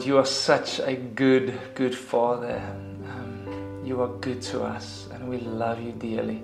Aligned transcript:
Lord. 0.00 0.08
You 0.08 0.16
are 0.16 0.26
such 0.26 0.80
a 0.80 0.94
good, 0.94 1.58
good 1.74 1.94
Father. 1.94 2.56
Um, 3.04 3.82
you 3.84 4.00
are 4.00 4.08
good 4.08 4.40
to 4.42 4.62
us, 4.62 5.06
and 5.12 5.28
we 5.28 5.38
love 5.40 5.82
you 5.82 5.92
dearly. 5.92 6.42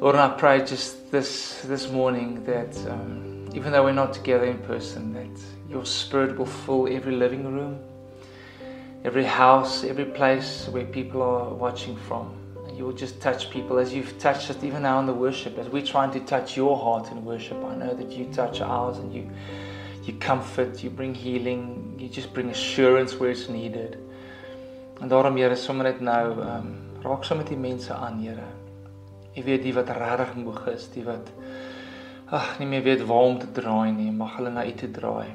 Lord, 0.00 0.16
and 0.16 0.32
I 0.32 0.36
pray 0.36 0.64
just 0.64 1.12
this 1.12 1.62
this 1.62 1.88
morning 1.88 2.42
that 2.44 2.76
um, 2.88 3.48
even 3.54 3.70
though 3.70 3.84
we're 3.84 3.92
not 3.92 4.12
together 4.12 4.46
in 4.46 4.58
person, 4.58 5.12
that 5.12 5.70
your 5.70 5.86
Spirit 5.86 6.36
will 6.36 6.46
fill 6.46 6.88
every 6.88 7.14
living 7.14 7.44
room, 7.44 7.78
every 9.04 9.24
house, 9.24 9.84
every 9.84 10.06
place 10.06 10.66
where 10.68 10.84
people 10.84 11.22
are 11.22 11.54
watching 11.54 11.96
from. 11.96 12.36
You 12.74 12.86
will 12.86 12.96
just 12.96 13.20
touch 13.20 13.50
people 13.50 13.78
as 13.78 13.94
you've 13.94 14.18
touched 14.18 14.50
us 14.50 14.64
even 14.64 14.82
now 14.82 14.98
in 14.98 15.06
the 15.06 15.14
worship, 15.14 15.58
as 15.58 15.68
we're 15.68 15.86
trying 15.86 16.10
to 16.10 16.20
touch 16.20 16.56
your 16.56 16.76
heart 16.76 17.12
in 17.12 17.24
worship. 17.24 17.62
I 17.62 17.76
know 17.76 17.94
that 17.94 18.10
you 18.10 18.24
touch 18.32 18.60
ours 18.60 18.98
and 18.98 19.14
you 19.14 19.30
you 20.04 20.14
comfort, 20.18 20.82
you 20.82 20.90
bring 20.90 21.14
healing, 21.14 21.94
you 21.98 22.08
just 22.08 22.32
bring 22.34 22.50
assurance 22.50 23.18
where 23.18 23.30
it's 23.30 23.48
needed. 23.48 23.96
En 25.00 25.08
daarom 25.08 25.36
Here, 25.36 25.56
sommer 25.56 25.84
net 25.84 26.00
nou, 26.00 26.40
ehm 26.40 26.56
um, 26.56 26.78
raak 27.02 27.24
sommer 27.24 27.44
met 27.44 27.52
die 27.52 27.60
mense 27.60 27.94
aan, 27.94 28.20
Here. 28.22 28.46
Jy 29.34 29.42
weet 29.44 29.62
die 29.62 29.74
wat 29.74 29.90
regtig 29.90 30.34
moeg 30.38 30.66
is, 30.74 30.88
die 30.94 31.04
wat 31.06 31.30
ag 32.32 32.58
nie 32.58 32.66
meer 32.66 32.82
weet 32.82 33.02
waar 33.06 33.28
om 33.28 33.38
te 33.38 33.50
draai 33.52 33.92
nie, 33.92 34.10
mag 34.10 34.36
hulle 34.36 34.50
na 34.50 34.64
U 34.66 34.72
toe 34.72 34.90
draai. 34.90 35.34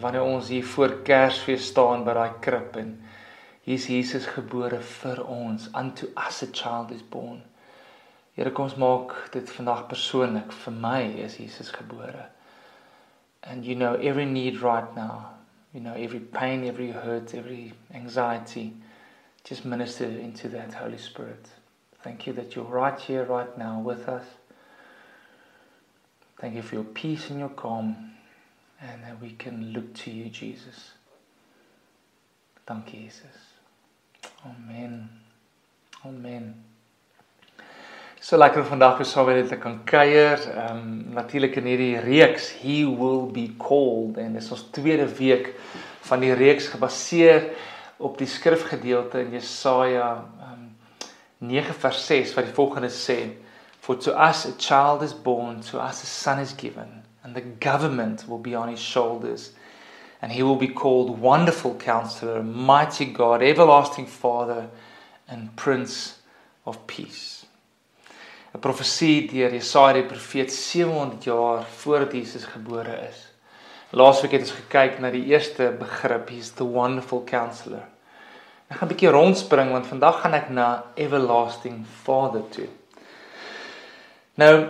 Wanneer 0.00 0.24
ons 0.24 0.48
hier 0.48 0.64
voor 0.64 0.98
Kersfees 1.04 1.66
staan 1.68 2.04
by 2.04 2.14
daai 2.16 2.38
krib 2.40 2.76
en 2.80 2.94
hier's 3.64 3.88
Jesus 3.88 4.26
gebore 4.26 4.80
vir 4.80 5.24
ons, 5.24 5.68
unto 5.74 6.08
us 6.16 6.42
a 6.42 6.48
child 6.52 6.92
is 6.92 7.02
born. 7.02 7.42
Here 8.36 8.50
kom 8.50 8.70
ons 8.70 8.78
maak 8.80 9.12
dit 9.32 9.50
vandag 9.56 9.86
persoonlik. 9.92 10.52
Vir 10.64 10.72
my 10.72 11.02
is 11.26 11.36
Jesus 11.36 11.70
gebore 11.70 12.30
and 13.44 13.64
you 13.64 13.74
know 13.74 13.94
every 13.94 14.26
need 14.26 14.60
right 14.60 14.94
now. 14.94 15.30
You 15.72 15.80
know 15.80 15.94
every 15.94 16.20
pain, 16.20 16.64
every 16.64 16.90
hurt, 16.90 17.34
every 17.34 17.72
anxiety. 17.94 18.74
Just 19.44 19.64
minister 19.64 20.04
into 20.04 20.48
that 20.50 20.74
Holy 20.74 20.98
Spirit. 20.98 21.46
Thank 22.02 22.26
you 22.26 22.32
that 22.34 22.54
you're 22.54 22.64
right 22.64 22.98
here, 22.98 23.24
right 23.24 23.56
now 23.56 23.80
with 23.80 24.08
us. 24.08 24.24
Thank 26.40 26.56
you 26.56 26.62
for 26.62 26.74
your 26.74 26.84
peace 26.84 27.30
and 27.30 27.38
your 27.38 27.48
calm, 27.50 28.12
and 28.80 29.02
that 29.04 29.20
we 29.20 29.30
can 29.30 29.72
look 29.72 29.94
to 29.94 30.10
you, 30.10 30.28
Jesus. 30.28 30.92
Thank 32.66 32.92
you, 32.92 33.00
Jesus. 33.02 33.52
Amen. 34.44 35.08
Amen. 36.04 36.71
So 38.22 38.36
lekker 38.38 38.62
vandag 38.62 39.00
weer 39.00 39.06
saam 39.10 39.26
met 39.26 39.40
julle 39.40 39.56
kan 39.58 39.80
kuier. 39.84 40.38
Ehm 40.38 40.76
um, 40.76 40.90
natuurlik 41.16 41.56
in 41.58 41.64
hierdie 41.66 41.98
reeks 42.04 42.52
He 42.60 42.84
will 42.86 43.24
be 43.34 43.48
called 43.58 44.20
en 44.22 44.36
dis 44.38 44.50
ons 44.54 44.62
tweede 44.70 45.08
week 45.18 45.48
van 46.06 46.22
die 46.22 46.30
reeks 46.38 46.68
gebaseer 46.70 47.48
op 47.98 48.20
die 48.22 48.28
skrifgedeelte 48.30 49.24
in 49.24 49.34
Jesaja 49.34 50.12
ehm 50.38 50.52
um, 50.52 50.70
9 51.50 51.74
vers 51.74 52.06
6 52.06 52.36
wat 52.38 52.46
die 52.46 52.54
volgende 52.54 52.92
sê: 52.94 53.18
For 53.80 53.98
to 53.98 54.14
us 54.14 54.46
a 54.46 54.54
child 54.54 55.02
is 55.02 55.18
born, 55.22 55.58
to 55.72 55.82
us 55.82 56.06
a 56.06 56.06
son 56.06 56.38
is 56.38 56.54
given, 56.54 57.02
and 57.24 57.34
the 57.34 57.44
government 57.58 58.28
will 58.28 58.38
be 58.38 58.54
on 58.54 58.68
his 58.68 58.80
shoulders. 58.80 59.50
And 60.20 60.30
he 60.30 60.44
will 60.44 60.58
be 60.58 60.72
called 60.72 61.18
Wonderful 61.18 61.74
Counselor, 61.74 62.44
Mighty 62.44 63.06
God, 63.06 63.42
Everlasting 63.42 64.06
Father, 64.06 64.68
and 65.26 65.56
Prince 65.56 66.22
of 66.64 66.86
Peace. 66.86 67.41
'n 68.52 68.60
profesie 68.60 69.28
deur 69.28 69.52
Jesaja 69.52 69.92
die 69.92 70.04
profeet 70.04 70.52
700 70.52 71.24
jaar 71.24 71.64
voordat 71.64 72.12
Jesus 72.12 72.44
gebore 72.44 73.08
is. 73.08 73.28
Laasweek 73.90 74.32
het 74.32 74.44
ons 74.46 74.56
gekyk 74.56 74.98
na 75.00 75.10
die 75.10 75.24
eerste 75.24 75.70
begrip, 75.78 76.28
he's 76.28 76.52
the 76.56 76.64
wonderful 76.64 77.24
counselor. 77.24 77.84
Ek 78.68 78.76
gaan 78.76 78.88
'n 78.88 78.92
bietjie 78.92 79.10
rondspring 79.12 79.70
want 79.70 79.86
vandag 79.86 80.20
gaan 80.20 80.34
ek 80.34 80.50
na 80.50 80.84
everlasting 80.96 81.84
father 82.04 82.42
toe. 82.48 82.68
Nou, 84.34 84.68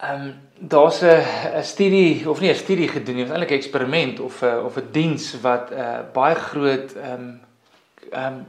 ehm 0.00 0.20
um, 0.20 0.34
daar's 0.58 1.02
'n 1.02 1.24
'n 1.56 1.64
studie 1.64 2.28
of 2.30 2.40
nie 2.40 2.50
'n 2.50 2.54
studie 2.54 2.88
gedoen 2.88 3.16
nie, 3.16 3.24
was 3.24 3.32
eintlik 3.32 3.50
'n 3.50 3.60
eksperiment 3.60 4.20
of 4.20 4.42
'n 4.42 4.64
of 4.64 4.76
'n 4.76 4.88
diens 4.92 5.40
wat 5.40 5.70
'n 5.70 5.78
uh, 5.78 5.98
baie 6.12 6.34
groot 6.34 6.96
ehm 6.96 7.12
um, 7.12 7.40
ehm 8.12 8.24
um, 8.24 8.46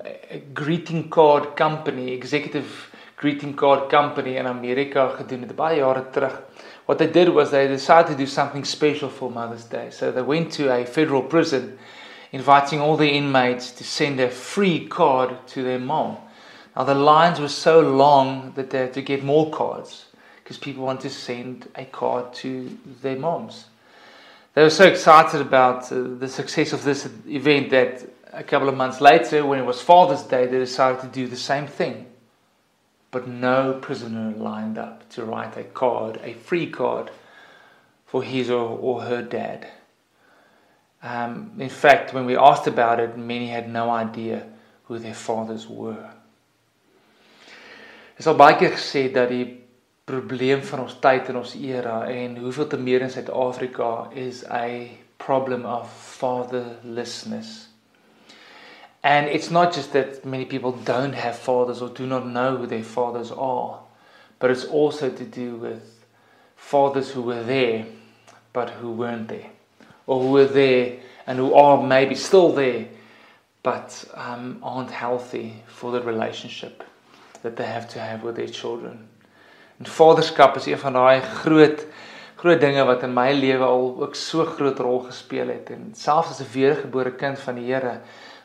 greeting 0.53 1.09
card 1.09 1.55
company 1.55 2.11
executive 2.11 2.95
greeting 3.17 3.55
card 3.55 3.89
company 3.89 4.37
in 4.37 4.45
Amerika 4.45 5.07
gedoen 5.07 5.41
het 5.41 5.55
baie 5.55 5.75
jare 5.75 6.09
terug. 6.11 6.43
What 6.85 6.99
they 6.99 7.11
did 7.11 7.33
was 7.33 7.49
they 7.49 7.67
decided 7.67 8.11
to 8.11 8.15
do 8.15 8.27
something 8.27 8.63
special 8.65 9.09
for 9.09 9.31
Mother's 9.31 9.65
Day. 9.65 9.89
So 9.89 10.11
they 10.11 10.21
went 10.21 10.51
to 10.53 10.71
a 10.71 10.85
federal 10.85 11.23
prison 11.23 11.79
inviting 12.31 12.79
all 12.79 12.95
the 12.95 13.09
inmates 13.09 13.71
to 13.71 13.83
send 13.83 14.19
a 14.19 14.29
free 14.29 14.87
card 14.87 15.35
to 15.47 15.63
their 15.63 15.79
mom. 15.79 16.17
Now 16.75 16.83
the 16.83 16.93
lines 16.93 17.39
were 17.39 17.49
so 17.49 17.79
long 17.79 18.53
that 18.55 18.69
they 18.69 18.79
had 18.81 18.93
to 18.93 19.01
get 19.01 19.23
more 19.23 19.49
cards 19.49 20.05
because 20.43 20.59
people 20.59 20.85
want 20.85 21.01
to 21.01 21.09
send 21.09 21.67
a 21.75 21.85
card 21.85 22.33
to 22.35 22.69
their 23.01 23.17
moms. 23.17 23.65
They 24.53 24.61
were 24.61 24.69
so 24.69 24.85
excited 24.85 25.41
about 25.41 25.91
uh, 25.91 26.03
the 26.19 26.27
success 26.27 26.71
of 26.71 26.83
this 26.83 27.09
event 27.27 27.71
that 27.71 28.07
a 28.31 28.43
couple 28.43 28.69
of 28.69 28.75
months 28.75 29.01
later, 29.01 29.43
when 29.43 29.59
it 29.59 29.65
was 29.65 29.81
Father's 29.81 30.23
Day, 30.23 30.45
they 30.45 30.59
decided 30.59 31.01
to 31.01 31.07
do 31.07 31.27
the 31.27 31.35
same 31.35 31.65
thing 31.65 32.05
but 33.17 33.27
no 33.27 33.73
prisoner 33.73 34.31
lined 34.37 34.77
up 34.77 35.09
to 35.09 35.25
write 35.25 35.57
a 35.57 35.63
card, 35.63 36.19
a 36.23 36.33
free 36.33 36.69
card, 36.69 37.09
for 38.05 38.21
his 38.21 38.47
or, 38.51 38.77
or 38.77 39.01
her 39.01 39.23
dad. 39.23 39.67
Um, 41.01 41.53
in 41.57 41.69
fact, 41.69 42.13
when 42.13 42.27
we 42.27 42.37
asked 42.37 42.67
about 42.67 42.99
it, 42.99 43.17
many 43.17 43.47
had 43.47 43.73
no 43.73 43.89
idea 43.89 44.45
who 44.83 44.99
their 44.99 45.15
fathers 45.15 45.67
were. 45.67 46.11
Dit 48.17 48.19
is 48.25 48.27
al 48.27 48.37
baie 48.37 48.59
keer 48.59 48.75
gesê 48.75 49.07
dat 49.13 49.33
die 49.33 49.47
probleem 50.05 50.61
van 50.69 50.85
ons 50.85 50.99
tyd 51.01 51.31
en 51.31 51.41
ons 51.41 51.55
era 51.57 52.03
en 52.09 52.37
hoeveel 52.37 52.69
te 52.69 52.77
meer 52.77 53.01
in 53.01 53.09
Suid-Afrika 53.13 54.11
is 54.13 54.43
a 54.45 54.91
problem 55.17 55.65
of 55.65 55.89
fatherlessness. 55.89 57.66
And 59.03 59.27
it's 59.27 59.51
not 59.51 59.73
just 59.73 59.93
that 59.93 60.25
many 60.25 60.45
people 60.45 60.71
don't 60.71 61.13
have 61.13 61.37
fathers 61.37 61.81
or 61.81 61.89
do 61.89 62.05
not 62.05 62.27
know 62.27 62.57
who 62.57 62.67
their 62.67 62.83
fathers 62.83 63.31
are, 63.31 63.79
but 64.39 64.51
it's 64.51 64.65
also 64.65 65.09
to 65.09 65.23
do 65.23 65.55
with 65.55 66.05
fathers 66.55 67.11
who 67.11 67.21
were 67.21 67.43
there 67.43 67.85
but 68.53 68.69
who 68.69 68.91
weren't 68.91 69.27
there, 69.27 69.49
or 70.07 70.21
who 70.21 70.31
were 70.31 70.45
there 70.45 70.97
and 71.27 71.37
who 71.37 71.53
are 71.53 71.83
maybe 71.83 72.15
still 72.15 72.51
there 72.51 72.87
but 73.61 74.05
um, 74.13 74.57
aren't 74.63 74.89
healthy 74.89 75.53
for 75.67 75.91
the 75.91 76.01
relationship 76.01 76.83
that 77.43 77.55
they 77.55 77.65
have 77.65 77.87
to 77.89 77.99
have 77.99 78.23
with 78.23 78.35
their 78.35 78.47
children. 78.47 79.07
En 79.79 79.85
vaderskap 79.85 80.55
is 80.55 80.65
een 80.65 80.79
van 80.79 80.93
daai 80.93 81.21
groot 81.21 81.85
groot 82.35 82.59
dinge 82.61 82.85
wat 82.85 83.03
in 83.03 83.13
my 83.13 83.31
lewe 83.33 83.65
al 83.65 83.95
ook 84.01 84.15
so 84.15 84.45
groot 84.45 84.79
rol 84.79 84.99
gespeel 84.99 85.47
het 85.47 85.69
en 85.69 85.91
selfs 85.93 86.29
as 86.29 86.39
'n 86.39 86.51
wedergebore 86.53 87.11
kind 87.11 87.39
van 87.39 87.55
die 87.55 87.73
Here 87.73 87.99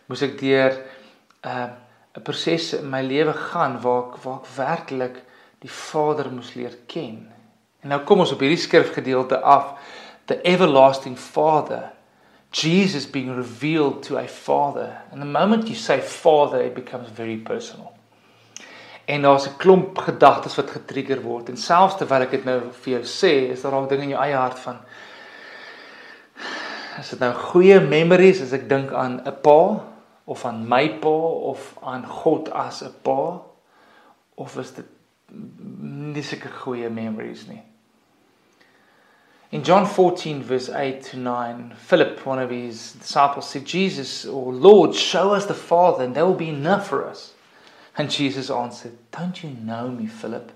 moes 0.06 0.22
ek 0.22 0.38
deur 0.40 0.72
'n 0.72 1.48
uh, 1.48 1.70
'n 2.16 2.22
proses 2.22 2.72
in 2.72 2.90
my 2.90 3.02
lewe 3.02 3.32
gaan 3.32 3.80
waar 3.80 4.02
ek 4.08 4.16
waar 4.24 4.40
ek 4.42 4.48
werklik 4.56 5.22
die 5.62 5.70
Vader 5.70 6.30
moes 6.30 6.54
leer 6.54 6.76
ken. 6.86 7.32
En 7.82 7.88
nou 7.88 8.00
kom 8.04 8.20
ons 8.20 8.32
op 8.32 8.40
hierdie 8.40 8.60
skrifgedeelte 8.60 9.40
af, 9.40 9.78
the 10.26 10.40
everlasting 10.42 11.16
Father, 11.18 11.90
Jesus 12.52 13.06
being 13.10 13.34
revealed 13.34 14.02
to 14.02 14.18
a 14.18 14.28
father. 14.28 15.00
And 15.10 15.20
the 15.20 15.26
moment 15.26 15.68
you 15.68 15.74
say 15.74 16.00
father, 16.00 16.60
it 16.60 16.74
becomes 16.74 17.08
very 17.14 17.36
personal. 17.36 17.92
En 19.04 19.22
daar's 19.22 19.46
'n 19.46 19.56
klomp 19.56 19.98
gedagtes 19.98 20.54
wat 20.54 20.70
getrigger 20.70 21.22
word 21.22 21.48
en 21.48 21.56
selfs 21.56 21.96
terwyl 21.96 22.22
ek 22.22 22.30
dit 22.30 22.44
nou 22.44 22.60
vir 22.70 22.92
jou 22.92 23.02
sê, 23.02 23.50
is 23.50 23.62
daar 23.62 23.72
al 23.72 23.86
dinge 23.86 24.02
in 24.02 24.08
jou 24.08 24.22
eie 24.22 24.36
hart 24.36 24.58
van 24.58 24.78
Is 27.00 27.08
dit 27.08 27.18
nou 27.18 27.32
goeie 27.32 27.80
memories 27.80 28.42
as 28.42 28.52
ek 28.52 28.68
dink 28.68 28.92
aan 28.92 29.20
'n 29.24 29.36
pa 29.42 29.91
of 30.32 30.44
aan 30.48 30.64
my 30.68 30.86
pa 31.02 31.16
of 31.52 31.66
aan 31.82 32.06
God 32.08 32.48
as 32.64 32.82
'n 32.82 32.94
pa 33.04 33.20
of 34.38 34.58
is 34.58 34.72
dit 34.78 34.88
nie 35.32 36.22
sulke 36.22 36.50
goeie 36.62 36.90
memories 36.90 37.46
nie. 37.48 37.62
In 39.52 39.62
John 39.62 39.86
14 39.86 40.42
verse 40.42 40.70
8 40.70 41.02
to 41.10 41.18
9, 41.18 41.74
Philip, 41.76 42.24
one 42.24 42.38
of 42.38 42.48
his 42.48 42.92
disciples, 42.92 43.50
said, 43.50 43.66
Jesus 43.66 44.24
or 44.24 44.50
Lord, 44.50 44.94
show 44.94 45.34
us 45.34 45.44
the 45.44 45.54
Father 45.54 46.04
and 46.04 46.14
that 46.14 46.26
will 46.26 46.34
be 46.34 46.48
enough 46.48 46.88
for 46.88 47.06
us. 47.06 47.34
And 47.98 48.10
Jesus 48.10 48.48
answered, 48.48 48.96
Don't 49.10 49.44
you 49.44 49.50
know 49.50 49.88
me, 49.88 50.06
Philip? 50.06 50.52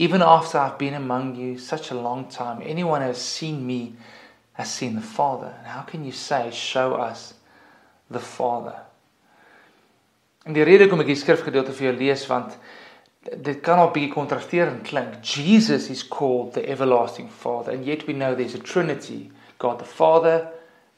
Even 0.00 0.22
after 0.22 0.58
I've 0.58 0.76
been 0.76 0.94
among 0.94 1.36
you 1.36 1.56
such 1.56 1.92
a 1.92 2.00
long 2.00 2.26
time, 2.28 2.60
anyone 2.64 3.00
who 3.00 3.08
has 3.08 3.22
seen 3.22 3.64
me 3.64 3.94
has 4.54 4.72
seen 4.72 4.96
the 4.96 5.00
Father. 5.00 5.54
And 5.58 5.68
how 5.68 5.82
can 5.82 6.04
you 6.04 6.10
say, 6.10 6.50
Show 6.50 6.94
us 6.94 7.34
the 8.10 8.20
Father. 8.20 8.74
En 10.44 10.52
die 10.56 10.64
rede 10.64 10.86
hoekom 10.86 11.04
ek 11.04 11.12
die 11.12 11.20
skrifgedeelte 11.20 11.74
vir 11.76 11.90
jou 11.90 11.96
lees 11.98 12.26
want 12.30 12.56
dit 13.36 13.60
kan 13.60 13.78
op 13.78 13.90
'n 13.90 13.98
bietjie 13.98 14.14
kontrasterend 14.14 14.82
klink. 14.88 15.20
Jesus 15.24 15.90
is 15.90 16.08
called 16.08 16.52
the 16.52 16.66
everlasting 16.66 17.28
Father 17.30 17.72
and 17.72 17.84
yet 17.84 18.06
we 18.06 18.12
know 18.12 18.34
there's 18.34 18.54
a 18.54 18.66
trinity, 18.72 19.30
God 19.58 19.78
the 19.78 19.84
Father, 19.84 20.48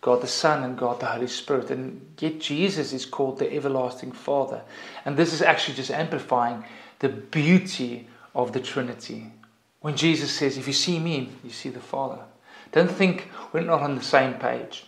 God 0.02 0.20
the 0.20 0.26
Son 0.26 0.64
and 0.64 0.76
God 0.76 1.00
the 1.00 1.06
Holy 1.06 1.28
Spirit. 1.28 1.70
And 1.70 2.14
yet 2.18 2.40
Jesus 2.40 2.92
is 2.92 3.06
called 3.06 3.38
the 3.38 3.54
everlasting 3.54 4.12
Father. 4.12 4.62
And 5.04 5.16
this 5.16 5.32
is 5.32 5.42
actually 5.42 5.76
just 5.76 5.90
amplifying 5.90 6.64
the 6.98 7.08
beauty 7.08 8.08
of 8.34 8.52
the 8.52 8.60
Trinity. 8.60 9.32
When 9.80 9.96
Jesus 9.96 10.30
says, 10.32 10.58
If 10.58 10.66
you 10.66 10.72
see 10.72 10.98
me, 10.98 11.30
you 11.44 11.50
see 11.50 11.68
the 11.70 11.80
Father. 11.80 12.18
Don't 12.72 12.90
think 12.90 13.28
we're 13.52 13.60
not 13.60 13.82
on 13.82 13.94
the 13.94 14.02
same 14.02 14.34
page. 14.34 14.86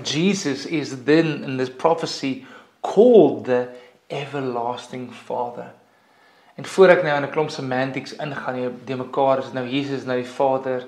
Jesus 0.00 0.66
is 0.66 1.04
then 1.04 1.44
in 1.44 1.56
this 1.56 1.70
prophecy 1.70 2.46
called 2.80 3.44
the 3.44 3.68
everlasting 4.08 5.12
Father. 5.12 5.72
En 6.54 6.64
voor 6.64 6.88
ek 6.88 7.02
nou 7.02 7.16
in 7.16 7.24
'n 7.24 7.30
klomp 7.30 7.50
semantics 7.50 8.16
ingaan, 8.16 8.60
jy 8.60 8.70
de 8.84 8.96
mekaar 8.96 9.38
is 9.38 9.52
nou 9.52 9.66
Jesus 9.68 10.04
nou 10.04 10.16
die 10.16 10.30
Vader, 10.30 10.86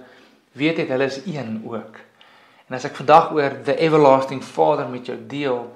weet 0.53 0.77
dit 0.77 0.89
hulle 0.89 1.05
is 1.05 1.21
een 1.27 1.63
ook. 1.67 1.97
En 2.69 2.75
as 2.75 2.85
ek 2.85 2.97
vandag 2.97 3.33
oor 3.33 3.63
the 3.65 3.77
everlasting 3.77 4.43
Father 4.45 4.89
met 4.89 5.07
jou 5.07 5.19
deel, 5.27 5.73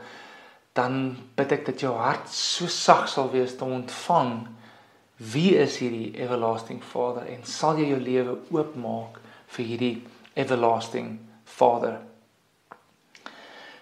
dan 0.72 1.16
bid 1.34 1.52
ek 1.52 1.66
dat 1.66 1.80
jou 1.80 1.94
hart 1.96 2.28
so 2.28 2.66
sag 2.66 3.08
sal 3.08 3.30
wees 3.30 3.56
om 3.60 3.72
ontvang 3.72 4.46
wie 5.16 5.56
is 5.58 5.78
hierdie 5.78 6.14
everlasting 6.14 6.82
Father 6.84 7.26
en 7.26 7.42
sal 7.42 7.76
jy 7.76 7.88
jou 7.90 8.00
lewe 8.00 8.36
oopmaak 8.54 9.19
vir 9.56 9.64
hierdie 9.64 9.96
everlasting 10.34 11.19
Vader. 11.44 11.98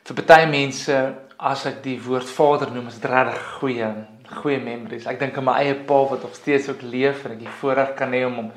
Vir 0.06 0.20
baie 0.22 0.46
mense 0.46 0.96
as 1.34 1.64
ek 1.66 1.80
die 1.82 1.96
woord 1.98 2.28
Vader 2.30 2.70
noem, 2.70 2.92
is 2.92 2.98
dit 3.00 3.10
regtig 3.10 3.40
goeie 3.56 3.88
goeie 4.36 4.58
memories. 4.62 5.06
Ek 5.10 5.18
dink 5.18 5.38
aan 5.38 5.46
my 5.48 5.54
eie 5.64 5.74
pa 5.88 5.96
wat 6.10 6.22
nog 6.22 6.34
steeds 6.34 6.68
ook 6.70 6.84
leef 6.86 7.24
en 7.26 7.32
ek 7.34 7.40
die 7.40 7.54
voorreg 7.58 7.92
kan 7.98 8.14
hê 8.14 8.20
om 8.26 8.36
hom 8.38 8.52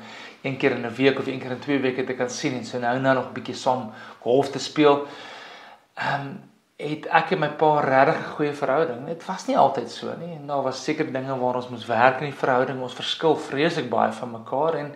een 0.46 0.56
keer 0.62 0.76
in 0.76 0.86
'n 0.86 0.94
week 0.94 1.18
of 1.18 1.26
een 1.26 1.40
keer 1.42 1.54
in 1.56 1.62
twee 1.62 1.78
weke 1.82 2.04
te 2.06 2.14
kan 2.14 2.30
sien 2.30 2.54
en 2.54 2.64
so 2.64 2.78
nou 2.78 2.98
nou 2.98 3.14
nog 3.14 3.26
'n 3.30 3.34
bietjie 3.34 3.54
saam 3.54 3.90
golf 4.22 4.50
te 4.50 4.58
speel. 4.58 5.06
Ehm 5.96 6.20
um, 6.20 6.40
het 6.78 7.06
ek 7.06 7.32
en 7.32 7.40
my 7.40 7.48
pa 7.48 7.80
regtig 7.80 8.16
'n 8.16 8.34
goeie 8.36 8.52
verhouding. 8.54 9.06
Dit 9.06 9.26
was 9.26 9.46
nie 9.46 9.58
altyd 9.58 9.90
so 9.90 10.14
nie. 10.18 10.38
Daar 10.46 10.62
was 10.62 10.84
seker 10.84 11.12
dinge 11.12 11.38
waar 11.38 11.54
ons 11.54 11.68
moes 11.68 11.86
werk 11.86 12.20
in 12.20 12.30
die 12.30 12.38
verhouding. 12.44 12.80
Ons 12.80 12.94
verskil 12.94 13.36
vreeslik 13.36 13.90
baie 13.90 14.12
van 14.12 14.30
mekaar 14.30 14.74
en 14.74 14.94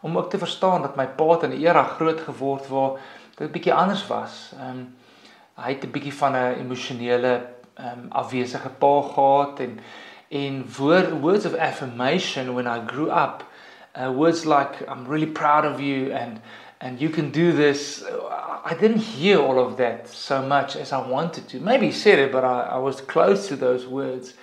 om 0.00 0.16
ook 0.18 0.30
te 0.30 0.38
verstaan 0.38 0.82
dat 0.82 0.96
my 0.96 1.06
pa 1.06 1.38
in 1.42 1.50
'n 1.50 1.64
era 1.66 1.82
groot 1.82 2.20
geword 2.20 2.68
waar 2.68 2.92
dit 3.36 3.52
bietjie 3.52 3.74
anders 3.74 4.06
was. 4.06 4.52
Ehm 4.60 4.70
um, 4.70 4.94
hy 5.56 5.72
het 5.72 5.84
'n 5.84 5.90
bietjie 5.90 6.14
van 6.14 6.32
'n 6.36 6.58
emosionele 6.60 7.34
ehm 7.74 7.98
um, 7.98 8.06
afwesige 8.10 8.68
pa 8.68 9.02
gehad 9.02 9.60
en 9.60 9.78
en 10.28 10.64
woord, 10.76 11.20
words 11.20 11.46
of 11.46 11.54
affirmation 11.54 12.54
when 12.54 12.66
I 12.66 12.80
grew 12.86 13.10
up 13.10 13.44
uh, 13.96 14.10
words 14.10 14.44
like 14.44 14.84
I'm 14.88 15.06
really 15.06 15.26
proud 15.26 15.64
of 15.64 15.80
you 15.80 16.12
and 16.12 16.40
and 16.80 17.00
you 17.00 17.08
can 17.08 17.30
do 17.30 17.52
this. 17.52 18.04
I 18.64 18.74
didn't 18.74 18.98
hear 18.98 19.38
all 19.38 19.58
of 19.58 19.76
that 19.76 20.08
so 20.08 20.42
much 20.42 20.76
as 20.76 20.92
I 20.92 21.08
wanted 21.08 21.48
to. 21.48 21.60
Maybe 21.60 21.90
said 21.90 22.18
it 22.18 22.32
but 22.32 22.44
I, 22.44 22.60
I 22.72 22.78
was 22.78 23.00
close 23.00 23.48
to 23.48 23.56
those 23.56 23.86
words. 23.86 24.34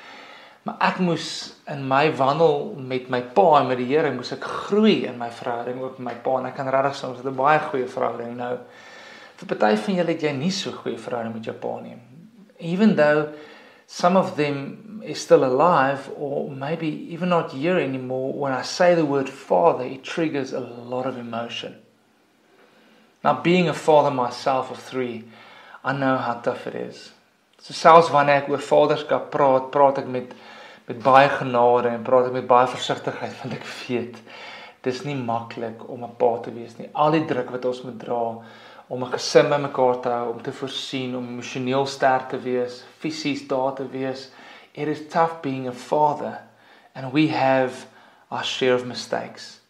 Maar 0.63 0.75
ek 0.79 0.99
moes 1.03 1.53
in 1.67 1.83
my 1.87 2.07
wandel 2.15 2.73
met 2.79 3.09
my 3.09 3.19
pa 3.21 3.59
en 3.59 3.67
met 3.67 3.77
die 3.77 3.89
Here 3.89 4.11
moes 4.15 4.31
ek 4.31 4.43
groei 4.43 5.03
in 5.05 5.17
my 5.19 5.29
verhouding 5.29 5.81
ook 5.81 5.97
met 5.99 6.13
my 6.13 6.21
pa. 6.23 6.37
En 6.39 6.47
ek 6.49 6.55
kan 6.55 6.69
regtig 6.71 6.95
soms 6.95 7.19
'n 7.23 7.35
baie 7.35 7.59
goeie 7.59 7.87
verhouding 7.87 8.37
nou 8.37 8.57
vir 9.37 9.47
party 9.55 9.75
van 9.75 9.95
julle 9.95 10.15
het 10.15 10.23
jy 10.23 10.31
nie 10.37 10.51
so 10.51 10.71
goeie 10.71 10.97
verhouding 10.97 11.33
met 11.33 11.45
jou 11.45 11.55
pa 11.55 11.79
nie 11.81 11.97
even 12.59 12.95
though 12.95 13.33
some 13.87 14.17
of 14.17 14.35
them 14.37 15.01
is 15.03 15.21
still 15.21 15.43
alive 15.43 16.09
or 16.15 16.49
maybe 16.49 16.87
even 17.11 17.29
not 17.29 17.51
here 17.51 17.77
anymore, 17.77 18.33
when 18.33 18.53
I 18.53 18.61
say 18.61 18.95
the 18.95 19.05
word 19.05 19.29
father, 19.29 19.83
it 19.83 20.03
triggers 20.03 20.53
a 20.53 20.59
lot 20.59 21.05
of 21.05 21.17
emotion. 21.17 21.75
Now, 23.23 23.41
being 23.41 23.69
a 23.69 23.73
father 23.73 24.11
myself 24.11 24.71
of 24.71 24.79
three, 24.79 25.25
I 25.83 25.93
know 25.93 26.17
how 26.17 26.35
tough 26.35 26.67
it 26.67 26.75
is. 26.75 27.11
So 27.59 27.73
selfs 27.73 28.09
wanneer 28.11 28.41
ek 28.43 28.49
oor 28.51 28.59
vaderskap 28.59 29.29
praat, 29.31 29.69
praat 29.71 30.01
ek 30.03 30.09
met 30.11 30.33
met 30.83 30.97
baie 30.99 31.29
genade 31.31 31.87
en 31.87 32.01
praat 32.03 32.25
ek 32.27 32.33
met 32.35 32.47
baie 32.47 32.67
versigtigheid 32.67 33.37
want 33.39 33.53
ek 33.55 33.63
weet 33.85 34.17
dis 34.83 34.97
nie 35.07 35.15
maklik 35.15 35.85
om 35.87 36.03
'n 36.03 36.17
pa 36.19 36.31
te 36.43 36.51
wees 36.51 36.75
nie. 36.75 36.89
Al 36.91 37.15
die 37.15 37.23
druk 37.29 37.53
wat 37.55 37.65
ons 37.69 37.85
moet 37.87 37.95
dra, 38.01 38.19
om 38.93 39.03
'n 39.03 39.11
gesin 39.11 39.49
bymekaar 39.49 39.99
te 39.99 40.09
hou, 40.09 40.31
om 40.31 40.41
te 40.41 40.51
voorsien, 40.51 41.15
om 41.17 41.27
emosioneel 41.27 41.85
sterk 41.85 42.29
te 42.29 42.39
wees, 42.39 42.83
fisies 42.97 43.47
daar 43.47 43.73
te 43.73 43.87
wees. 43.89 44.29
It 44.71 44.87
is 44.87 45.07
tough 45.07 45.41
being 45.41 45.67
a 45.67 45.71
father 45.71 46.41
and 46.95 47.11
we 47.11 47.27
have 47.27 47.85
our 48.29 48.43
share 48.43 48.75
of 48.75 48.85
mistakes. 48.85 49.61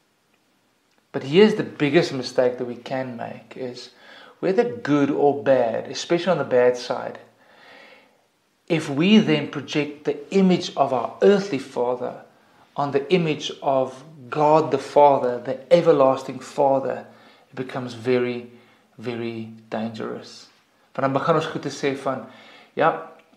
But 1.12 1.24
here's 1.24 1.56
the 1.56 1.64
biggest 1.64 2.12
mistake 2.12 2.58
that 2.58 2.68
we 2.68 2.76
can 2.76 3.16
make 3.16 3.56
is 3.56 3.94
whether 4.40 4.78
good 4.82 5.10
or 5.10 5.44
bad, 5.44 5.88
especially 5.90 6.32
on 6.32 6.38
the 6.38 6.56
bad 6.56 6.78
side. 6.78 7.20
If 8.68 8.90
we 8.90 9.20
then 9.20 9.48
project 9.48 10.04
the 10.04 10.18
image 10.30 10.72
of 10.76 10.92
our 10.92 11.12
earthly 11.22 11.60
father 11.60 12.14
on 12.76 12.92
the 12.92 13.14
image 13.14 13.52
of 13.62 14.04
God 14.30 14.72
the 14.72 14.78
Father, 14.78 15.40
the 15.40 15.58
everlasting 15.72 16.40
Father, 16.40 17.06
it 17.50 17.56
becomes 17.56 17.94
very 17.94 18.50
very 18.96 19.54
dangerous. 19.70 20.48
Want 20.94 21.08
dan 21.08 21.14
begin 21.14 21.36
ons 21.36 21.46
goed 21.46 21.62
te 21.62 21.74
sê 21.74 21.94
van 21.98 22.26
ja, 22.78 22.92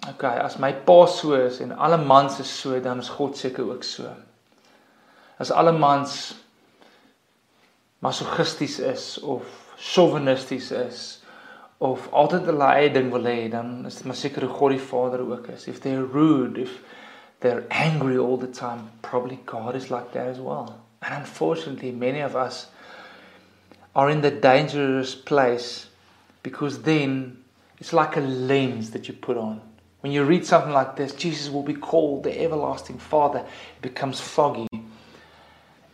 okay, 0.08 0.38
as 0.38 0.58
my 0.60 0.72
pa 0.72 1.06
so 1.06 1.32
is 1.32 1.60
en 1.60 1.72
alle 1.72 1.98
mans 1.98 2.40
is 2.40 2.50
so, 2.60 2.80
dan 2.80 2.98
is 2.98 3.08
God 3.08 3.36
seker 3.36 3.64
ook 3.64 3.84
so. 3.84 4.10
As 5.38 5.50
alle 5.50 5.72
mans 5.72 6.34
masochisties 8.04 8.78
is 8.78 9.18
of 9.20 9.42
chauvinisties 9.76 10.70
is 10.72 11.22
of 11.78 12.08
altyd 12.12 12.46
'n 12.48 12.60
eie 12.60 12.92
ding 12.92 13.10
wil 13.12 13.24
hê, 13.24 13.48
dan 13.50 13.86
is 13.86 13.96
dit 13.96 14.04
maar 14.04 14.16
seker 14.16 14.44
hoe 14.44 14.54
God 14.54 14.70
die 14.70 14.80
Vader 14.80 15.20
ook 15.20 15.46
is. 15.46 15.66
If 15.66 15.80
they're 15.80 16.06
rude, 16.12 16.60
if 16.60 16.80
they're 17.40 17.64
angry 17.68 18.16
all 18.18 18.38
the 18.38 18.50
time, 18.50 18.90
probably 19.00 19.38
God 19.44 19.74
is 19.74 19.90
like 19.90 20.10
that 20.12 20.26
as 20.26 20.38
well. 20.38 20.74
And 21.00 21.14
unfortunately, 21.14 21.92
many 21.92 22.22
of 22.22 22.34
us 22.34 22.68
are 23.96 24.10
in 24.10 24.20
the 24.20 24.30
dangerous 24.30 25.14
place 25.14 25.86
because 26.42 26.82
then 26.82 27.42
it's 27.78 27.94
like 27.94 28.16
a 28.16 28.20
lens 28.20 28.90
that 28.90 29.08
you 29.08 29.14
put 29.14 29.38
on. 29.38 29.58
When 30.00 30.12
you 30.12 30.22
read 30.22 30.44
something 30.44 30.72
like 30.72 30.96
this, 30.96 31.14
Jesus 31.14 31.50
will 31.50 31.62
be 31.62 31.74
called 31.74 32.22
the 32.22 32.42
everlasting 32.42 32.98
Father, 32.98 33.38
it 33.38 33.82
becomes 33.82 34.20
foggy. 34.20 34.68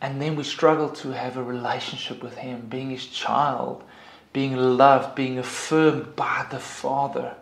And 0.00 0.20
then 0.20 0.34
we 0.34 0.42
struggle 0.42 0.88
to 0.90 1.12
have 1.12 1.36
a 1.36 1.42
relationship 1.44 2.24
with 2.24 2.36
Him, 2.36 2.66
being 2.68 2.90
His 2.90 3.06
child, 3.06 3.84
being 4.32 4.56
loved, 4.56 5.14
being 5.14 5.38
affirmed 5.38 6.16
by 6.16 6.44
the 6.50 6.58
Father. 6.58 7.36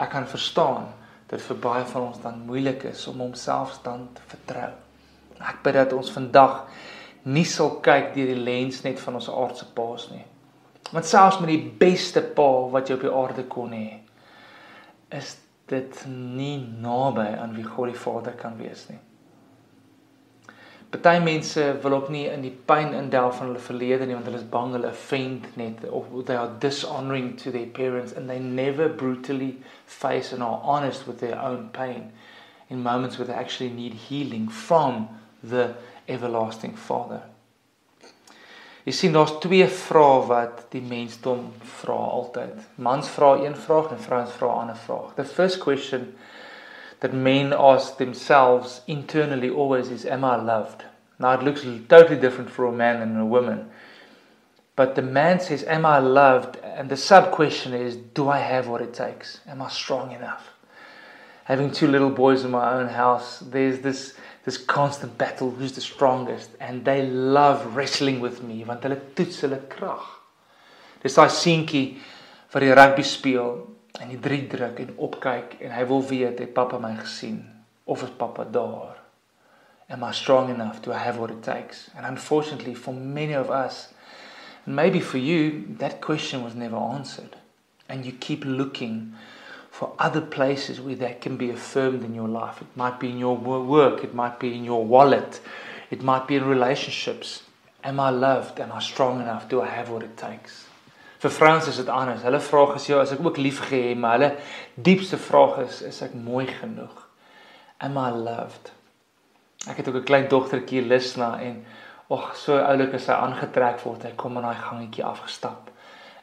Ek 0.00 0.10
kan 0.10 0.26
verstaan 0.26 0.88
dat 1.30 1.44
vir 1.46 1.60
baie 1.62 1.84
van 1.86 2.08
ons 2.08 2.18
dan 2.24 2.42
moeilik 2.48 2.88
is 2.90 3.06
om 3.06 3.22
homself 3.22 3.78
dan 3.86 4.08
te 4.16 4.24
vertrou. 4.34 4.72
Ek 5.38 5.62
bid 5.62 5.78
dat 5.78 5.94
ons 5.94 6.10
vandag 6.10 6.66
nie 7.24 7.44
sal 7.46 7.76
kyk 7.84 8.14
deur 8.16 8.32
die 8.32 8.42
lens 8.42 8.82
net 8.84 9.00
van 9.00 9.20
ons 9.20 9.30
aardse 9.30 9.68
paas 9.76 10.08
nie. 10.10 10.24
Want 10.92 11.06
selfs 11.08 11.38
met 11.40 11.52
die 11.52 11.72
beste 11.78 12.22
pa 12.36 12.48
wat 12.72 12.90
jy 12.90 12.98
op 12.98 13.06
die 13.06 13.14
aarde 13.22 13.46
kon 13.48 13.72
hê, 13.76 14.02
is 15.12 15.36
dit 15.70 16.02
nie 16.08 16.58
naby 16.82 17.30
aan 17.38 17.54
wie 17.56 17.64
God 17.64 17.92
die 17.92 17.98
Vader 17.98 18.36
kan 18.36 18.58
wees 18.58 18.88
nie. 18.90 18.98
Party 20.92 21.22
mense 21.24 21.62
wil 21.80 21.94
ook 21.96 22.08
nie 22.12 22.26
in 22.28 22.42
die 22.44 22.52
pyn 22.68 22.90
indelf 22.92 23.38
van 23.38 23.48
hulle 23.48 23.62
verlede 23.64 24.04
nie 24.04 24.12
want 24.12 24.26
hulle 24.28 24.40
is 24.42 24.50
bang 24.52 24.74
hulle 24.76 24.90
offend 24.90 25.46
net 25.56 25.86
of 25.88 26.10
they 26.28 26.36
are 26.36 26.50
dishonoring 26.60 27.30
to 27.40 27.52
their 27.54 27.70
parents 27.78 28.12
and 28.12 28.28
they 28.28 28.38
never 28.38 28.88
brutally 28.88 29.54
face 29.86 30.34
and 30.34 30.44
are 30.44 30.60
honest 30.74 31.06
with 31.08 31.24
their 31.24 31.38
own 31.40 31.70
pain 31.72 32.10
in 32.68 32.82
moments 32.82 33.16
where 33.16 33.26
they 33.26 33.38
actually 33.44 33.70
need 33.70 33.94
healing 34.10 34.50
from 34.50 35.08
the 35.42 35.70
everlasting 36.12 36.76
Father. 36.76 37.22
Jy 38.82 38.92
sien 38.98 39.12
daar's 39.14 39.36
twee 39.38 39.66
vrae 39.70 40.22
wat 40.26 40.64
die 40.74 40.82
mensdom 40.82 41.52
vra 41.78 41.94
altyd. 41.94 42.56
Mans 42.82 43.10
vra 43.14 43.36
een 43.38 43.54
vraag 43.54 43.92
en 43.94 44.00
vrouens 44.02 44.32
vra 44.38 44.48
'n 44.48 44.60
ander 44.62 44.76
vraag. 44.76 45.14
The 45.14 45.24
first 45.24 45.58
question 45.62 46.14
that 46.98 47.12
men 47.12 47.52
ask 47.52 47.96
themselves 47.96 48.82
internally 48.86 49.50
always 49.50 49.88
is 49.88 50.06
am 50.06 50.24
I 50.24 50.36
loved? 50.36 50.84
Now 51.18 51.32
it 51.32 51.42
looks 51.42 51.62
totally 51.88 52.18
different 52.18 52.50
for 52.50 52.66
a 52.66 52.72
man 52.72 53.02
and 53.02 53.20
a 53.20 53.24
woman. 53.24 53.70
But 54.74 54.94
the 54.94 55.02
man 55.02 55.40
says 55.40 55.64
am 55.64 55.84
I 55.84 55.98
loved 56.00 56.58
and 56.64 56.88
the 56.88 56.96
sub 56.96 57.30
question 57.30 57.74
is 57.74 57.96
do 57.96 58.28
I 58.28 58.38
have 58.38 58.66
what 58.68 58.80
it 58.80 58.94
takes? 58.94 59.40
Am 59.46 59.62
I 59.62 59.68
strong 59.68 60.12
enough? 60.12 60.50
Having 61.44 61.72
two 61.72 61.86
little 61.86 62.10
boys 62.10 62.44
in 62.44 62.50
my 62.50 62.72
own 62.72 62.88
house, 62.88 63.38
there's 63.50 63.80
this 63.80 64.14
this 64.44 64.58
constant 64.58 65.16
battle 65.18 65.50
who's 65.50 65.72
the 65.72 65.80
strongest 65.80 66.50
and 66.60 66.84
they 66.84 67.02
love 67.06 67.76
wrestling 67.76 68.20
with 68.20 68.42
me 68.42 68.64
want 68.64 68.82
hulle 68.82 68.98
toets 69.16 69.42
hulle 69.44 69.60
krag. 69.74 70.08
Dis 71.02 71.18
daai 71.18 71.30
seentjie 71.34 71.84
wat 72.52 72.64
die 72.64 72.74
rugby 72.74 73.04
speel 73.06 73.52
en 74.00 74.10
die 74.12 74.20
drie 74.22 74.42
druk 74.50 74.80
en 74.82 74.94
opkyk 75.08 75.58
en 75.60 75.74
hy 75.76 75.84
wil 75.90 76.02
weet 76.10 76.42
het 76.42 76.54
pappa 76.56 76.80
my 76.82 76.94
gesien 77.00 77.42
of 77.86 78.02
is 78.06 78.14
pappa 78.18 78.44
daar? 78.44 78.98
Am 79.92 80.04
I 80.04 80.12
strong 80.16 80.48
enough 80.50 80.80
to 80.82 80.92
have 80.96 81.18
what 81.18 81.30
it 81.30 81.42
takes? 81.42 81.90
And 81.96 82.06
unfortunately 82.06 82.74
for 82.74 82.94
many 82.94 83.34
of 83.34 83.50
us 83.50 83.92
and 84.64 84.76
maybe 84.76 85.00
for 85.00 85.18
you 85.18 85.64
that 85.78 86.00
question 86.00 86.42
was 86.42 86.54
never 86.54 86.76
answered. 86.76 87.36
and 87.92 88.06
you 88.06 88.12
keep 88.12 88.44
looking 88.44 89.14
for 89.82 89.92
other 89.98 90.20
places 90.20 90.80
where 90.80 90.94
that 90.94 91.20
can 91.20 91.36
be 91.36 91.50
affirmed 91.50 92.04
in 92.04 92.14
your 92.14 92.28
life. 92.28 92.62
It 92.62 92.68
might 92.76 93.00
be 93.00 93.10
in 93.10 93.18
your 93.18 93.36
work, 93.36 94.04
it 94.04 94.14
might 94.14 94.38
be 94.38 94.54
in 94.54 94.62
your 94.62 94.84
wallet, 94.84 95.40
it 95.90 96.04
might 96.04 96.28
be 96.28 96.36
in 96.36 96.44
relationships. 96.44 97.42
Am 97.82 97.98
I 97.98 98.10
loved? 98.10 98.60
Am 98.60 98.70
I 98.70 98.78
strong 98.78 99.20
enough? 99.20 99.48
Do 99.48 99.60
I 99.60 99.66
have 99.66 99.90
what 99.90 100.04
it 100.04 100.16
takes? 100.16 100.68
Vir 101.18 101.34
vrouens 101.34 101.66
is 101.66 101.80
dit 101.82 101.90
anders. 101.90 102.22
Hulle 102.22 102.38
vra 102.38 102.62
gesê 102.76 102.94
as 102.94 103.10
ek 103.16 103.26
ook 103.26 103.42
liefgehê, 103.42 103.96
maar 103.98 104.20
hulle 104.20 104.30
diepste 104.90 105.18
vraag 105.18 105.58
is 105.64 105.82
is 105.90 105.98
ek 106.06 106.14
mooi 106.14 106.46
genoeg? 106.46 107.02
Am 107.82 107.98
I 107.98 108.14
loved? 108.14 108.70
Ek 109.66 109.82
het 109.82 109.90
ook 109.90 109.98
'n 110.04 110.10
klein 110.12 110.30
dogtertjie 110.30 110.86
Lisna 110.86 111.32
en 111.40 111.64
ag 112.06 112.36
so 112.36 112.54
oulik 112.54 112.94
as 112.94 113.10
sy 113.10 113.18
aangetrek 113.18 113.82
word, 113.82 114.06
hy 114.06 114.14
kom 114.14 114.38
in 114.38 114.46
daai 114.46 114.62
gangetjie 114.62 115.10
afgestap 115.10 115.72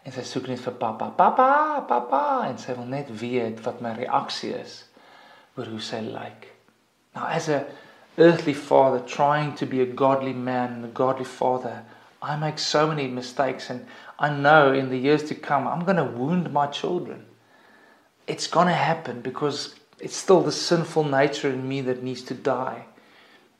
en 0.06 0.16
sy 0.16 0.24
soek 0.24 0.48
net 0.48 0.62
vir 0.64 0.78
papa, 0.80 1.10
papa, 1.18 1.50
pappa 1.88 2.24
en 2.48 2.58
sy 2.58 2.76
wil 2.78 2.88
net 2.90 3.12
weet 3.22 3.60
wat 3.66 3.82
my 3.84 3.94
reaksie 3.98 4.54
is 4.56 4.84
oor 5.58 5.68
hoe 5.68 5.82
sy 5.84 6.00
lyk. 6.06 6.48
Now 7.16 7.28
as 7.28 7.50
a 7.50 7.66
earthly 8.18 8.54
father 8.54 9.00
trying 9.00 9.56
to 9.56 9.66
be 9.66 9.82
a 9.82 9.86
godly 9.86 10.34
man, 10.34 10.74
and 10.74 10.86
a 10.86 10.88
godly 10.88 11.26
father, 11.26 11.84
I 12.22 12.36
make 12.36 12.60
so 12.60 12.88
many 12.88 13.08
mistakes 13.08 13.70
and 13.70 13.86
I 14.18 14.30
know 14.30 14.74
in 14.74 14.90
the 14.90 14.98
years 14.98 15.24
to 15.26 15.36
come 15.36 15.68
I'm 15.68 15.86
going 15.86 15.98
to 15.98 16.04
wound 16.04 16.52
my 16.52 16.68
children. 16.68 17.26
It's 18.28 18.48
going 18.48 18.68
to 18.68 18.74
happen 18.74 19.22
because 19.22 19.76
it's 20.00 20.16
still 20.16 20.42
the 20.42 20.52
sinful 20.52 21.04
nature 21.04 21.50
in 21.50 21.68
me 21.68 21.82
that 21.82 22.04
needs 22.04 22.22
to 22.24 22.34
die. 22.34 22.86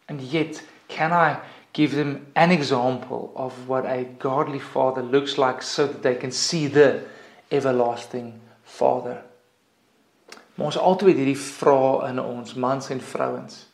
And 0.08 0.22
yet, 0.22 0.62
can 0.88 1.12
I 1.14 1.40
give 1.74 1.96
them 1.96 2.28
an 2.36 2.52
example 2.52 3.32
of 3.36 3.68
what 3.68 3.86
a 3.86 4.06
godly 4.20 4.60
father 4.60 5.02
looks 5.02 5.38
like 5.38 5.62
so 5.62 5.88
that 5.88 6.04
they 6.04 6.16
can 6.16 6.32
see 6.32 6.68
the 6.68 7.04
everlasting 7.52 8.40
Father? 8.64 9.24
Ons 10.60 10.76
altyd 10.76 11.16
hierdie 11.16 11.40
vrae 11.40 12.10
in 12.10 12.20
ons 12.20 12.56
mans 12.60 12.90
en 12.92 13.00
vrouens. 13.00 13.66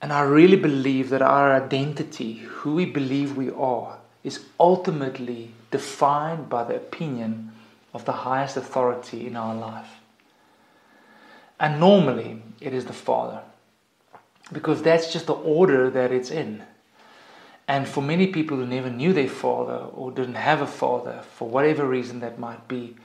And 0.00 0.12
I 0.12 0.22
really 0.22 0.56
believe 0.56 1.10
that 1.10 1.22
our 1.22 1.52
identity, 1.52 2.44
who 2.60 2.74
we 2.74 2.86
believe 2.86 3.36
we 3.36 3.50
are, 3.50 3.98
is 4.22 4.44
ultimately 4.58 5.52
defined 5.70 6.48
by 6.48 6.64
the 6.64 6.76
opinion 6.76 7.52
of 7.92 8.04
the 8.04 8.12
highest 8.12 8.56
authority 8.56 9.26
in 9.26 9.36
our 9.36 9.54
life. 9.54 10.00
And 11.58 11.80
normally 11.80 12.42
it 12.60 12.72
is 12.72 12.86
the 12.86 12.92
Father. 12.92 13.40
Because 14.52 14.82
that's 14.82 15.12
just 15.12 15.26
the 15.26 15.34
order 15.34 15.90
that 15.90 16.12
it's 16.12 16.30
in. 16.30 16.62
And 17.70 17.86
for 17.86 18.02
many 18.02 18.26
people 18.26 18.56
who 18.56 18.66
never 18.66 18.90
knew 18.90 19.12
their 19.12 19.28
father 19.28 19.86
or 19.94 20.10
didn't 20.10 20.34
have 20.34 20.60
a 20.60 20.66
father, 20.66 21.22
for 21.36 21.48
whatever 21.48 21.86
reason 21.86 22.18
that 22.18 22.36
might 22.36 22.66
be, 22.66 22.96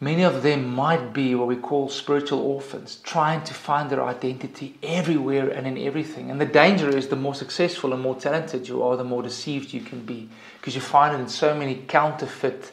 Many 0.00 0.22
of 0.22 0.42
them 0.42 0.74
might 0.74 1.12
be 1.12 1.34
what 1.34 1.46
we 1.46 1.56
call 1.56 1.88
spiritual 1.88 2.40
orphans, 2.40 2.96
trying 2.96 3.42
to 3.44 3.54
find 3.54 3.88
their 3.88 4.02
identity 4.02 4.76
everywhere 4.82 5.48
and 5.48 5.66
in 5.66 5.78
everything. 5.78 6.30
And 6.30 6.40
the 6.40 6.46
danger 6.46 6.94
is 6.94 7.08
the 7.08 7.16
more 7.16 7.34
successful 7.34 7.92
and 7.92 8.02
more 8.02 8.16
talented 8.16 8.68
you 8.68 8.82
are, 8.82 8.96
the 8.96 9.04
more 9.04 9.22
deceived 9.22 9.72
you 9.72 9.80
can 9.80 10.04
be. 10.04 10.28
Because 10.58 10.74
you 10.74 10.80
find 10.80 11.14
it 11.14 11.20
in 11.20 11.28
so 11.28 11.56
many 11.56 11.76
counterfeit 11.88 12.72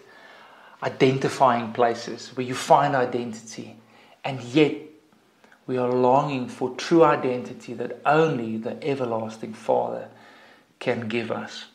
identifying 0.83 1.71
places 1.71 2.35
where 2.35 2.45
you 2.45 2.55
find 2.55 2.95
identity. 2.95 3.75
And 4.25 4.41
yet, 4.41 4.75
we 5.67 5.77
are 5.77 5.89
longing 5.89 6.49
for 6.49 6.75
true 6.75 7.03
identity 7.03 7.75
that 7.75 8.01
only 8.03 8.57
the 8.57 8.83
everlasting 8.83 9.53
Father 9.53 10.09
can 10.81 11.05
give 11.07 11.29
us. 11.31 11.71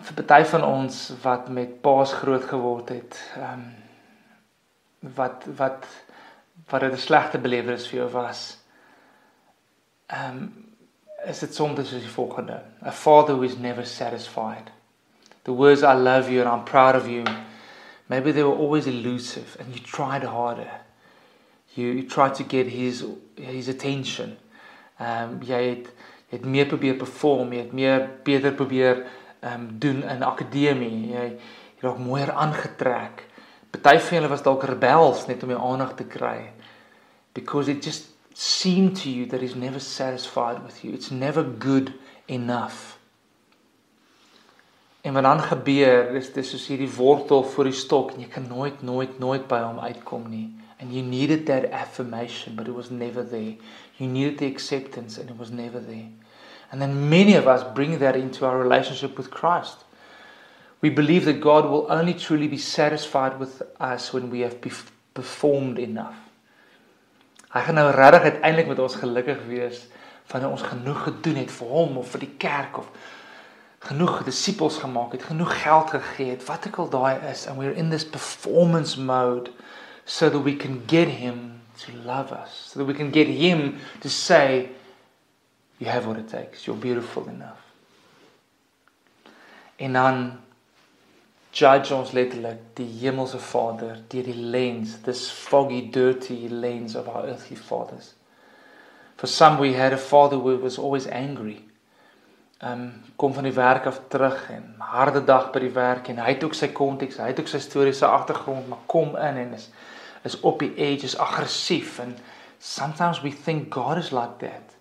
vir 0.00 0.24
party 0.24 0.44
van 0.48 0.64
ons 0.64 0.96
wat 1.22 1.48
met 1.52 1.80
paas 1.84 2.12
groot 2.22 2.44
geword 2.48 2.88
het, 2.94 3.20
ehm 3.36 3.52
um, 3.52 3.68
wat 5.16 5.44
wat 5.56 5.86
wat 6.68 6.80
dit 6.80 6.92
'n 6.92 7.06
slegte 7.06 7.38
belewenis 7.38 7.88
vir 7.88 7.98
jou 7.98 8.10
was. 8.10 8.58
Ehm 10.06 10.36
um, 10.36 10.66
is 11.24 11.38
dit 11.38 11.54
soms 11.54 11.88
soos 11.88 12.02
die 12.02 12.16
volgende: 12.16 12.62
A 12.82 12.92
father 12.92 13.34
who 13.34 13.42
is 13.42 13.56
never 13.56 13.86
satisfied. 13.86 14.70
The 15.42 15.52
words 15.52 15.82
I 15.82 15.94
love 15.94 16.30
you 16.30 16.44
and 16.44 16.52
I'm 16.52 16.64
proud 16.64 16.94
of 16.94 17.06
you. 17.06 17.24
Maybe 18.06 18.32
they 18.32 18.42
were 18.42 18.58
always 18.58 18.86
elusive 18.86 19.56
and 19.58 19.74
you 19.74 19.80
tried 19.82 20.24
harder. 20.24 20.70
You 21.74 21.86
you 21.86 22.06
tried 22.06 22.34
to 22.34 22.44
get 22.44 22.66
his 22.66 23.04
his 23.36 23.68
attention. 23.68 24.36
Ehm 25.00 25.34
um, 25.34 25.40
jy 25.42 25.62
het 25.70 25.88
jy 26.30 26.38
het 26.38 26.46
meer 26.46 26.66
probeer 26.70 26.94
perform, 26.94 27.52
jy 27.52 27.64
het 27.64 27.72
meer 27.74 28.04
beter 28.24 28.52
probeer 28.52 29.02
ehm 29.40 29.54
um, 29.54 29.66
doen 29.82 30.02
in 30.04 30.22
akademie. 30.22 31.08
Jy 31.14 31.26
jy 31.80 31.88
raak 31.88 31.98
mooier 31.98 32.32
aangetrek. 32.36 33.24
Party 33.70 33.98
van 33.98 34.18
julle 34.18 34.28
was 34.28 34.42
dalk 34.44 34.64
rebels 34.68 35.26
net 35.26 35.42
om 35.42 35.54
jou 35.54 35.60
aandag 35.72 35.94
te 35.96 36.04
kry. 36.04 36.52
Because 37.32 37.70
it 37.70 37.82
just 37.82 38.10
seemed 38.34 38.96
to 39.02 39.10
you 39.10 39.26
that 39.26 39.40
he's 39.40 39.54
never 39.54 39.80
satisfied 39.80 40.62
with 40.62 40.84
you. 40.84 40.92
It's 40.92 41.10
never 41.10 41.42
good 41.42 41.92
enough. 42.26 42.98
En 45.00 45.12
wat 45.12 45.22
dan 45.22 45.40
gebeur 45.40 46.14
is 46.14 46.32
dis 46.32 46.50
soos 46.50 46.66
hierdie 46.68 46.90
wortel 46.92 47.44
voor 47.44 47.70
die 47.70 47.76
stok 47.76 48.12
en 48.12 48.20
jy 48.20 48.28
kan 48.28 48.48
nooit 48.48 48.82
nooit 48.84 49.18
nooit 49.18 49.46
by 49.48 49.62
hom 49.64 49.80
uitkom 49.80 50.28
nie. 50.28 50.48
And 50.80 50.92
you 50.92 51.02
needed 51.04 51.46
that 51.46 51.70
affirmation 51.72 52.56
but 52.56 52.68
it 52.68 52.74
was 52.74 52.90
never 52.90 53.24
there. 53.24 53.56
You 54.00 54.08
needed 54.08 54.38
the 54.38 54.46
acceptance 54.46 55.18
and 55.18 55.28
it 55.28 55.38
was 55.38 55.50
never 55.50 55.78
there. 55.78 56.08
And 56.72 56.80
then 56.80 57.10
many 57.10 57.34
of 57.34 57.46
us 57.46 57.62
bring 57.74 57.98
that 57.98 58.16
into 58.16 58.46
our 58.46 58.58
relationship 58.58 59.18
with 59.18 59.30
Christ. 59.30 59.76
We 60.80 60.88
believe 60.88 61.26
that 61.26 61.40
God 61.40 61.68
will 61.68 61.86
only 61.90 62.14
truly 62.14 62.48
be 62.48 62.56
satisfied 62.56 63.38
with 63.38 63.60
us 63.78 64.12
when 64.12 64.30
we 64.30 64.40
have 64.40 64.56
performed 65.12 65.78
enough. 65.78 66.16
Hy 67.50 67.60
gaan 67.66 67.74
nou 67.74 67.90
regtig 67.90 68.28
uiteindelik 68.30 68.68
met 68.70 68.78
ons 68.78 68.94
gelukkig 68.94 69.40
wees 69.50 69.82
wanneer 70.30 70.52
ons 70.54 70.62
genoeg 70.62 71.00
gedoen 71.08 71.40
het 71.42 71.50
vir 71.50 71.72
hom 71.74 71.96
of 71.98 72.12
vir 72.14 72.22
die 72.22 72.34
kerk 72.38 72.78
of 72.78 72.90
genoeg 73.90 74.20
disippels 74.22 74.78
gemaak 74.78 75.16
het, 75.16 75.24
genoeg 75.26 75.56
geld 75.62 75.90
gegee 75.90 76.30
het, 76.30 76.44
wat 76.46 76.68
ek 76.70 76.78
al 76.78 76.92
daai 76.92 77.18
is 77.32 77.48
and 77.50 77.58
we're 77.58 77.74
in 77.74 77.90
this 77.90 78.06
performance 78.06 78.94
mode 78.94 79.50
so 80.04 80.30
that 80.30 80.46
we 80.46 80.54
can 80.54 80.78
get 80.86 81.10
him 81.10 81.59
to 81.84 81.92
love 82.04 82.32
us, 82.32 82.70
so 82.72 82.78
that 82.78 82.84
we 82.84 82.94
can 82.94 83.10
get 83.10 83.28
him 83.28 83.78
to 84.00 84.08
say 84.08 84.70
You 85.80 85.86
have 85.86 86.06
what 86.06 86.18
it 86.18 86.28
takes. 86.28 86.66
You're 86.66 86.76
beautiful 86.76 87.26
enough. 87.28 87.58
En 89.76 89.92
dan 89.92 90.40
judge 91.50 91.94
ons 91.94 92.12
letterlik 92.12 92.58
die 92.76 92.88
hemelse 93.00 93.38
Vader 93.38 93.96
deur 94.12 94.26
die 94.28 94.36
lens, 94.36 94.98
this 95.02 95.30
foggy, 95.30 95.80
dirty 95.90 96.48
lens 96.48 96.94
of 96.94 97.08
our 97.08 97.24
earthly 97.24 97.56
fathers. 97.56 98.12
For 99.16 99.26
some 99.26 99.58
we 99.58 99.72
had 99.72 99.92
a 99.92 99.96
father 99.96 100.36
who 100.36 100.58
was 100.58 100.78
always 100.78 101.06
angry. 101.06 101.64
Um 102.60 102.92
kom 103.16 103.32
van 103.34 103.48
die 103.48 103.56
werk 103.56 103.86
af 103.86 104.02
terug 104.08 104.50
en 104.50 104.74
harde 104.78 105.24
dag 105.24 105.48
by 105.52 105.64
die 105.64 105.74
werk 105.74 106.08
en 106.08 106.20
hy 106.20 106.34
het 106.34 106.44
ook 106.44 106.54
sy 106.54 106.68
konteks, 106.76 107.16
hy 107.16 107.32
het 107.32 107.40
ook 107.40 107.48
sy 107.48 107.58
storie, 107.64 107.96
sy 107.96 108.04
agtergrond, 108.04 108.68
maar 108.68 108.84
kom 108.86 109.16
in 109.16 109.40
en 109.46 109.56
is 109.56 109.70
is 110.22 110.40
op 110.40 110.58
die 110.58 110.74
edge, 110.74 111.04
is 111.04 111.18
aggressief 111.18 111.98
en 111.98 112.16
sometimes 112.58 113.20
we 113.20 113.30
think 113.30 113.74
God 113.74 113.96
is 113.96 114.10
like 114.10 114.36
that. 114.38 114.76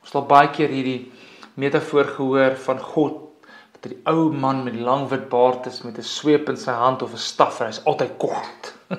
Ons 0.00 0.12
het 0.12 0.20
al 0.20 0.28
baie 0.30 0.50
keer 0.54 0.70
hierdie 0.70 1.12
metafoor 1.58 2.04
gehoor 2.16 2.56
van 2.66 2.78
God 2.78 3.24
wat 3.72 3.90
'n 3.92 4.00
ou 4.10 4.32
man 4.32 4.62
met 4.64 4.74
lang 4.74 5.08
wit 5.08 5.28
baard 5.28 5.66
is 5.66 5.82
met 5.82 5.98
'n 5.98 6.02
sweep 6.02 6.48
in 6.48 6.56
sy 6.56 6.72
hand 6.72 7.02
of 7.02 7.12
'n 7.12 7.26
staf 7.30 7.60
en 7.60 7.66
hy's 7.66 7.84
altyd 7.84 8.16
kwaad. 8.18 8.72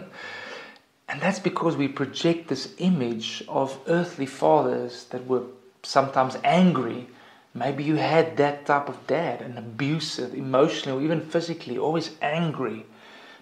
And 1.10 1.22
that's 1.22 1.40
because 1.40 1.76
we 1.76 1.88
project 1.88 2.48
this 2.48 2.74
image 2.78 3.44
of 3.48 3.80
earthly 3.88 4.28
fathers 4.28 5.06
that 5.10 5.26
were 5.26 5.44
sometimes 5.82 6.38
angry. 6.44 7.08
Maybe 7.54 7.84
you 7.84 7.96
had 7.96 8.38
that 8.38 8.66
type 8.66 8.88
of 8.90 9.08
dad, 9.08 9.42
an 9.42 9.58
abusive, 9.58 10.36
emotionally, 10.36 11.00
or 11.00 11.04
even 11.04 11.22
physically, 11.22 11.80
always 11.80 12.12
angry, 12.22 12.86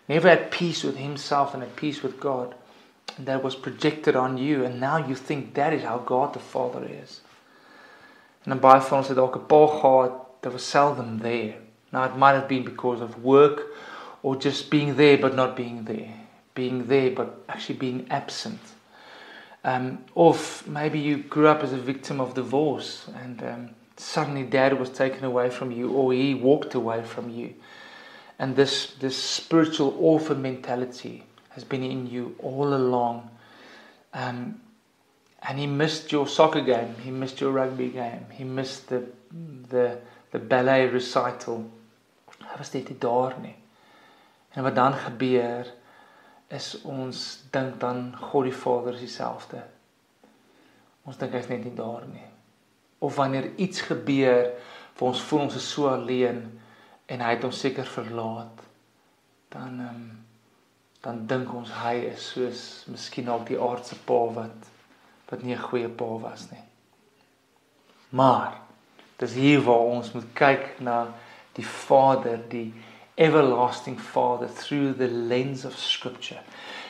never 0.07 0.27
at 0.27 0.51
peace 0.51 0.83
with 0.83 0.97
himself 0.97 1.53
and 1.53 1.63
at 1.63 1.75
peace 1.75 2.01
with 2.03 2.19
God. 2.19 2.55
And 3.17 3.25
that 3.27 3.43
was 3.43 3.55
projected 3.55 4.15
on 4.15 4.37
you, 4.37 4.63
and 4.63 4.79
now 4.79 4.97
you 4.97 5.15
think 5.15 5.53
that 5.53 5.73
is 5.73 5.83
how 5.83 5.97
God 5.97 6.33
the 6.33 6.39
Father 6.39 6.85
is. 6.85 7.21
En 8.47 8.53
dan 8.53 8.59
baie 8.63 8.81
van 8.81 8.97
ons 8.97 9.07
het 9.07 9.17
dalk 9.17 9.35
'n 9.35 9.45
pa 9.45 10.09
that 10.41 10.53
was 10.53 10.69
seldom 10.69 11.19
there. 11.19 11.55
Now 11.91 12.05
it 12.05 12.15
might 12.15 12.35
have 12.39 12.47
been 12.47 12.63
because 12.63 13.01
of 13.01 13.23
work 13.23 13.61
or 14.23 14.37
just 14.37 14.69
being 14.69 14.95
there 14.95 15.17
but 15.17 15.35
not 15.35 15.55
being 15.55 15.83
there. 15.83 16.13
Being 16.53 16.87
there 16.87 17.11
but 17.11 17.27
actually 17.49 17.77
being 17.77 18.07
absent. 18.09 18.59
Um, 19.63 19.97
of 20.15 20.63
maybe 20.67 20.99
you 20.99 21.17
grew 21.17 21.47
up 21.47 21.63
as 21.63 21.73
a 21.73 21.77
victim 21.77 22.21
of 22.21 22.33
divorce 22.33 23.07
and 23.21 23.43
um, 23.43 23.69
suddenly 23.97 24.43
dad 24.43 24.79
was 24.79 24.89
taken 24.89 25.25
away 25.25 25.49
from 25.49 25.71
you 25.71 25.91
or 25.91 26.13
he 26.13 26.33
walked 26.33 26.73
away 26.73 27.03
from 27.03 27.29
you. 27.29 27.53
And 28.39 28.55
this, 28.55 28.93
this 28.99 29.21
spiritual 29.21 29.95
orphan 29.99 30.41
mentality 30.41 31.23
has 31.49 31.63
been 31.63 31.83
in 31.83 32.07
you 32.07 32.35
all 32.39 32.73
along. 32.73 33.29
Um, 34.13 34.61
and 35.41 35.59
he 35.59 35.67
missed 35.67 36.11
your 36.11 36.27
soccer 36.27 36.61
game, 36.61 36.95
he 37.03 37.11
missed 37.11 37.41
your 37.41 37.51
rugby 37.51 37.89
game, 37.89 38.25
he 38.31 38.43
missed 38.43 38.89
the 38.89 39.05
the 39.69 39.99
the 40.31 40.39
ballet 40.39 40.87
recital, 40.87 41.69
Hy 42.47 42.57
was 42.57 42.73
net 42.73 42.89
nie 42.91 42.99
daar 43.01 43.35
nie. 43.41 43.55
En 44.55 44.63
wat 44.63 44.75
dan 44.75 44.93
gebeur 44.93 45.67
is 46.53 46.69
ons 46.87 47.23
dink 47.51 47.79
dan 47.81 48.13
God 48.29 48.47
die 48.47 48.55
Vader 48.55 48.95
is 48.95 49.03
dieselfde. 49.03 49.63
Ons 51.07 51.19
dink 51.19 51.35
hy's 51.35 51.49
net 51.51 51.65
nie 51.65 51.75
daar 51.75 52.05
nie. 52.07 52.25
Of 53.03 53.17
wanneer 53.19 53.51
iets 53.61 53.83
gebeur 53.89 54.53
waar 54.97 55.11
ons 55.11 55.25
voel 55.29 55.45
ons 55.45 55.57
is 55.59 55.67
so 55.69 55.89
alleen 55.91 56.41
en 57.07 57.21
hy 57.23 57.33
het 57.35 57.43
ons 57.47 57.59
seker 57.59 57.85
verlaat, 57.85 58.63
dan 59.53 59.79
ehm 59.79 59.95
um, 59.95 60.07
dan 61.05 61.19
dink 61.29 61.53
ons 61.53 61.69
hy 61.79 61.93
is 62.09 62.23
soos 62.33 62.61
miskien 62.91 63.29
al 63.31 63.43
die 63.47 63.59
aardse 63.61 63.95
pa 64.09 64.17
wat 64.35 64.65
wat 65.29 65.43
nie 65.43 65.55
'n 65.55 65.67
goeie 65.69 65.89
pa 65.89 66.05
was 66.23 66.47
nie. 66.51 66.63
Maar 68.09 68.57
dis 69.17 69.33
hier 69.33 69.61
waar 69.61 69.87
ons 69.95 70.11
moet 70.11 70.33
kyk 70.33 70.79
na 70.79 71.07
die 71.53 71.65
Vader, 71.65 72.39
die 72.49 72.73
everlasting 73.15 73.99
Father 73.99 74.47
through 74.47 74.97
the 74.97 75.07
lens 75.07 75.65
of 75.65 75.77
scripture 75.77 76.41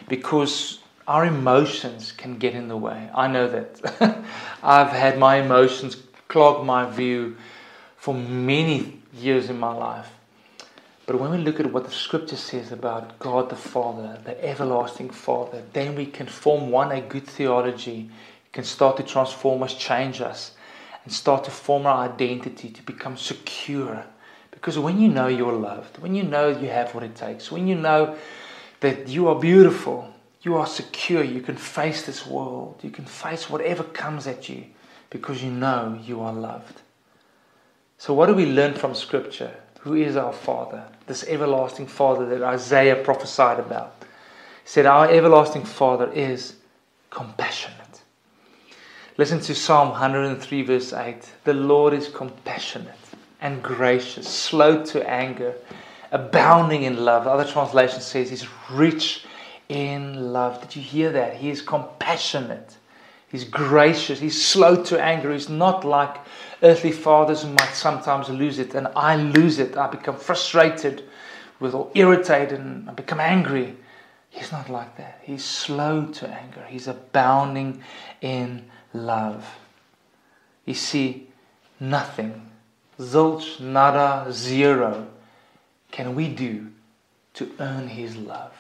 because 0.08 0.80
our 1.08 1.26
emotions 1.26 2.12
can 2.12 2.38
get 2.38 2.54
in 2.54 2.68
the 2.68 2.78
way. 2.78 3.10
I 3.16 3.28
know 3.28 3.48
that. 3.48 3.80
I've 4.64 4.92
had 4.92 5.18
my 5.18 5.38
emotions 5.38 5.98
clog 6.28 6.66
my 6.66 6.86
view 6.86 7.36
for 7.96 8.14
many 8.14 8.97
years 9.14 9.50
in 9.50 9.60
my 9.60 9.74
life. 9.74 10.10
But 11.06 11.20
when 11.20 11.32
we 11.32 11.38
look 11.38 11.60
at 11.60 11.72
what 11.72 11.86
the 11.86 11.92
scripture 11.92 12.36
says 12.36 12.72
about 12.72 13.18
God 13.18 13.50
the 13.50 13.56
Father, 13.56 14.20
the 14.26 14.44
everlasting 14.44 15.10
Father, 15.10 15.64
then 15.72 15.96
we 15.96 16.06
can 16.06 16.28
form 16.28 16.70
one 16.70 16.92
a 16.92 17.00
good 17.00 17.26
theology, 17.26 18.10
can 18.52 18.66
start 18.66 18.98
to 18.98 19.04
transform 19.04 19.64
us, 19.64 19.74
change 19.74 20.20
us, 20.20 20.52
and 21.06 21.14
start 21.14 21.46
to 21.46 21.52
form 21.52 21.86
our 21.86 22.10
identity 22.10 22.70
to 22.70 22.84
become 22.84 23.16
secure. 23.16 24.04
Because 24.52 24.78
when 24.78 25.00
you 25.00 25.08
know 25.08 25.28
you're 25.28 25.54
loved, 25.54 26.00
when 26.00 26.14
you 26.14 26.24
know 26.24 26.50
you 26.50 26.68
have 26.68 26.94
what 26.94 27.04
it 27.04 27.16
takes, 27.16 27.52
when 27.52 27.68
you 27.68 27.76
know 27.76 28.18
that 28.82 29.08
you 29.08 29.30
are 29.30 29.40
beautiful, 29.40 30.14
you 30.42 30.56
are 30.56 30.68
secure, 30.68 31.24
you 31.24 31.42
can 31.42 31.56
face 31.56 32.06
this 32.06 32.28
world, 32.28 32.80
you 32.84 32.90
can 32.90 33.06
face 33.06 33.50
whatever 33.50 33.84
comes 33.84 34.28
at 34.28 34.50
you 34.50 34.66
because 35.10 35.42
you 35.42 35.52
know 35.52 35.98
you 36.04 36.20
are 36.20 36.34
loved. 36.34 36.82
So, 37.98 38.14
what 38.14 38.28
do 38.28 38.34
we 38.34 38.46
learn 38.46 38.74
from 38.74 38.94
Scripture? 38.94 39.54
Who 39.80 39.96
is 39.96 40.16
our 40.16 40.34
Father? 40.34 40.84
This 41.08 41.24
everlasting 41.24 41.88
Father 41.88 42.26
that 42.28 42.44
Isaiah 42.44 42.96
prophesied 43.04 43.60
about. 43.60 43.96
He 44.02 44.70
said, 44.70 44.86
Our 44.86 45.10
everlasting 45.10 45.66
Father 45.66 46.12
is 46.12 46.56
compassionate. 47.10 48.02
Listen 49.18 49.40
to 49.40 49.56
Psalm 49.56 49.90
103, 49.90 50.62
verse 50.62 50.94
8. 50.94 51.28
The 51.44 51.54
Lord 51.54 51.94
is 51.94 52.08
compassionate 52.08 52.94
and 53.42 53.64
gracious, 53.64 54.28
slow 54.28 54.84
to 54.86 55.10
anger, 55.10 55.56
abounding 56.12 56.84
in 56.84 57.04
love. 57.04 57.24
The 57.24 57.32
other 57.32 57.52
translation 57.52 58.02
says 58.02 58.30
he's 58.30 58.48
rich 58.70 59.26
in 59.70 60.34
love. 60.34 60.62
Did 60.62 60.76
you 60.76 60.82
hear 60.84 61.12
that? 61.14 61.36
He 61.36 61.50
is 61.50 61.64
compassionate. 61.64 62.78
He's 63.38 63.44
gracious. 63.44 64.20
He's 64.20 64.44
slow 64.44 64.84
to 64.86 65.00
anger. 65.00 65.32
He's 65.32 65.48
not 65.48 65.86
like 65.86 66.18
earthly 66.64 66.92
fathers 66.92 67.44
who 67.44 67.50
might 67.50 67.74
sometimes 67.74 68.30
lose 68.30 68.58
it. 68.58 68.74
And 68.74 68.88
I 68.96 69.16
lose 69.16 69.60
it. 69.60 69.78
I 69.78 69.86
become 69.86 70.18
frustrated 70.18 71.04
with 71.60 71.76
or 71.76 71.92
irritated 71.94 72.60
and 72.60 72.90
I 72.90 72.94
become 72.94 73.20
angry. 73.20 73.78
He's 74.32 74.52
not 74.52 74.72
like 74.72 74.98
that. 74.98 75.20
He's 75.22 75.46
slow 75.46 76.08
to 76.08 76.28
anger. 76.28 76.66
He's 76.68 76.88
abounding 76.88 77.84
in 78.22 78.66
love. 78.92 79.48
You 80.66 80.74
see, 80.74 81.28
nothing, 81.80 82.50
zilch, 83.00 83.60
nada, 83.60 84.32
zero, 84.32 85.06
can 85.92 86.16
we 86.16 86.28
do 86.28 86.72
to 87.36 87.52
earn 87.60 87.88
His 87.88 88.18
love. 88.18 88.54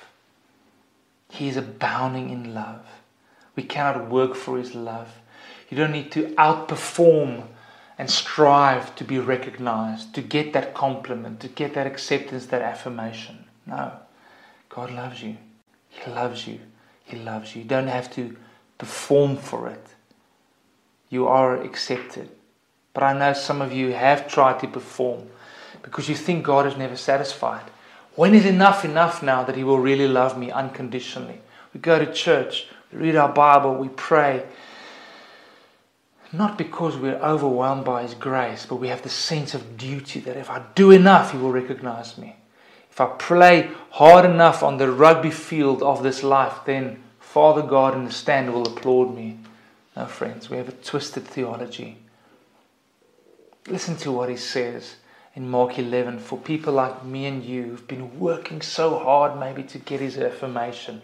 He 1.31 1.47
is 1.47 1.57
abounding 1.57 2.29
in 2.29 2.53
love. 2.53 2.85
We 3.57 3.63
cannot 3.63 4.09
work 4.09 4.35
for 4.35 4.57
His 4.57 4.73
love. 4.73 5.09
You 5.69 5.75
don't 5.75 5.91
need 5.91 6.13
to 6.13 6.27
outperform 6.35 7.43
and 7.97 8.09
strive 8.09 8.95
to 8.95 9.03
be 9.03 9.19
recognized, 9.19 10.15
to 10.15 10.21
get 10.21 10.53
that 10.53 10.73
compliment, 10.73 11.41
to 11.41 11.49
get 11.49 11.73
that 11.73 11.85
acceptance, 11.87 12.45
that 12.45 12.61
affirmation. 12.61 13.43
No. 13.65 13.91
God 14.69 14.91
loves 14.91 15.21
you. 15.21 15.35
He 15.89 16.09
loves 16.09 16.47
you. 16.47 16.59
He 17.03 17.17
loves 17.17 17.53
you. 17.53 17.63
You 17.63 17.67
don't 17.67 17.87
have 17.87 18.09
to 18.13 18.37
perform 18.77 19.35
for 19.35 19.67
it 19.67 19.95
you 21.09 21.27
are 21.27 21.61
accepted. 21.61 22.29
But 22.93 23.03
I 23.03 23.17
know 23.17 23.33
some 23.33 23.61
of 23.61 23.71
you 23.71 23.93
have 23.93 24.27
tried 24.27 24.59
to 24.59 24.67
perform 24.67 25.27
because 25.81 26.09
you 26.09 26.15
think 26.15 26.43
God 26.43 26.65
is 26.65 26.77
never 26.77 26.97
satisfied. 26.97 27.63
When 28.15 28.33
is 28.33 28.45
enough 28.45 28.83
enough 28.83 29.21
now 29.21 29.43
that 29.43 29.55
He 29.55 29.63
will 29.63 29.79
really 29.79 30.07
love 30.07 30.37
me 30.37 30.51
unconditionally? 30.51 31.41
We 31.73 31.79
go 31.79 32.03
to 32.03 32.11
church, 32.11 32.67
read 32.91 33.15
our 33.15 33.31
Bible, 33.31 33.75
we 33.75 33.89
pray. 33.89 34.45
Not 36.33 36.57
because 36.57 36.97
we're 36.97 37.15
overwhelmed 37.15 37.85
by 37.85 38.03
His 38.03 38.13
grace, 38.13 38.65
but 38.65 38.75
we 38.75 38.89
have 38.89 39.01
the 39.01 39.09
sense 39.09 39.53
of 39.53 39.77
duty 39.77 40.19
that 40.21 40.37
if 40.37 40.49
I 40.49 40.63
do 40.75 40.91
enough, 40.91 41.31
He 41.31 41.37
will 41.37 41.51
recognize 41.51 42.17
me. 42.17 42.35
If 42.91 42.99
I 42.99 43.05
play 43.05 43.69
hard 43.91 44.25
enough 44.25 44.63
on 44.63 44.77
the 44.77 44.91
rugby 44.91 45.31
field 45.31 45.83
of 45.83 46.03
this 46.03 46.23
life, 46.23 46.59
then 46.65 47.03
Father 47.19 47.61
God 47.61 47.93
in 47.93 48.05
the 48.05 48.11
stand 48.11 48.53
will 48.53 48.67
applaud 48.67 49.15
me. 49.15 49.37
No, 49.95 50.05
friends, 50.05 50.49
we 50.49 50.57
have 50.57 50.69
a 50.69 50.71
twisted 50.71 51.25
theology. 51.25 51.97
Listen 53.67 53.97
to 53.97 54.11
what 54.11 54.29
he 54.29 54.37
says 54.37 54.95
in 55.35 55.49
Mark 55.49 55.77
11 55.77 56.19
for 56.19 56.39
people 56.39 56.73
like 56.73 57.05
me 57.05 57.25
and 57.25 57.43
you 57.43 57.63
who've 57.63 57.87
been 57.87 58.19
working 58.19 58.61
so 58.61 58.97
hard 58.97 59.39
maybe 59.39 59.61
to 59.61 59.77
get 59.77 59.99
his 59.99 60.17
affirmation. 60.17 61.01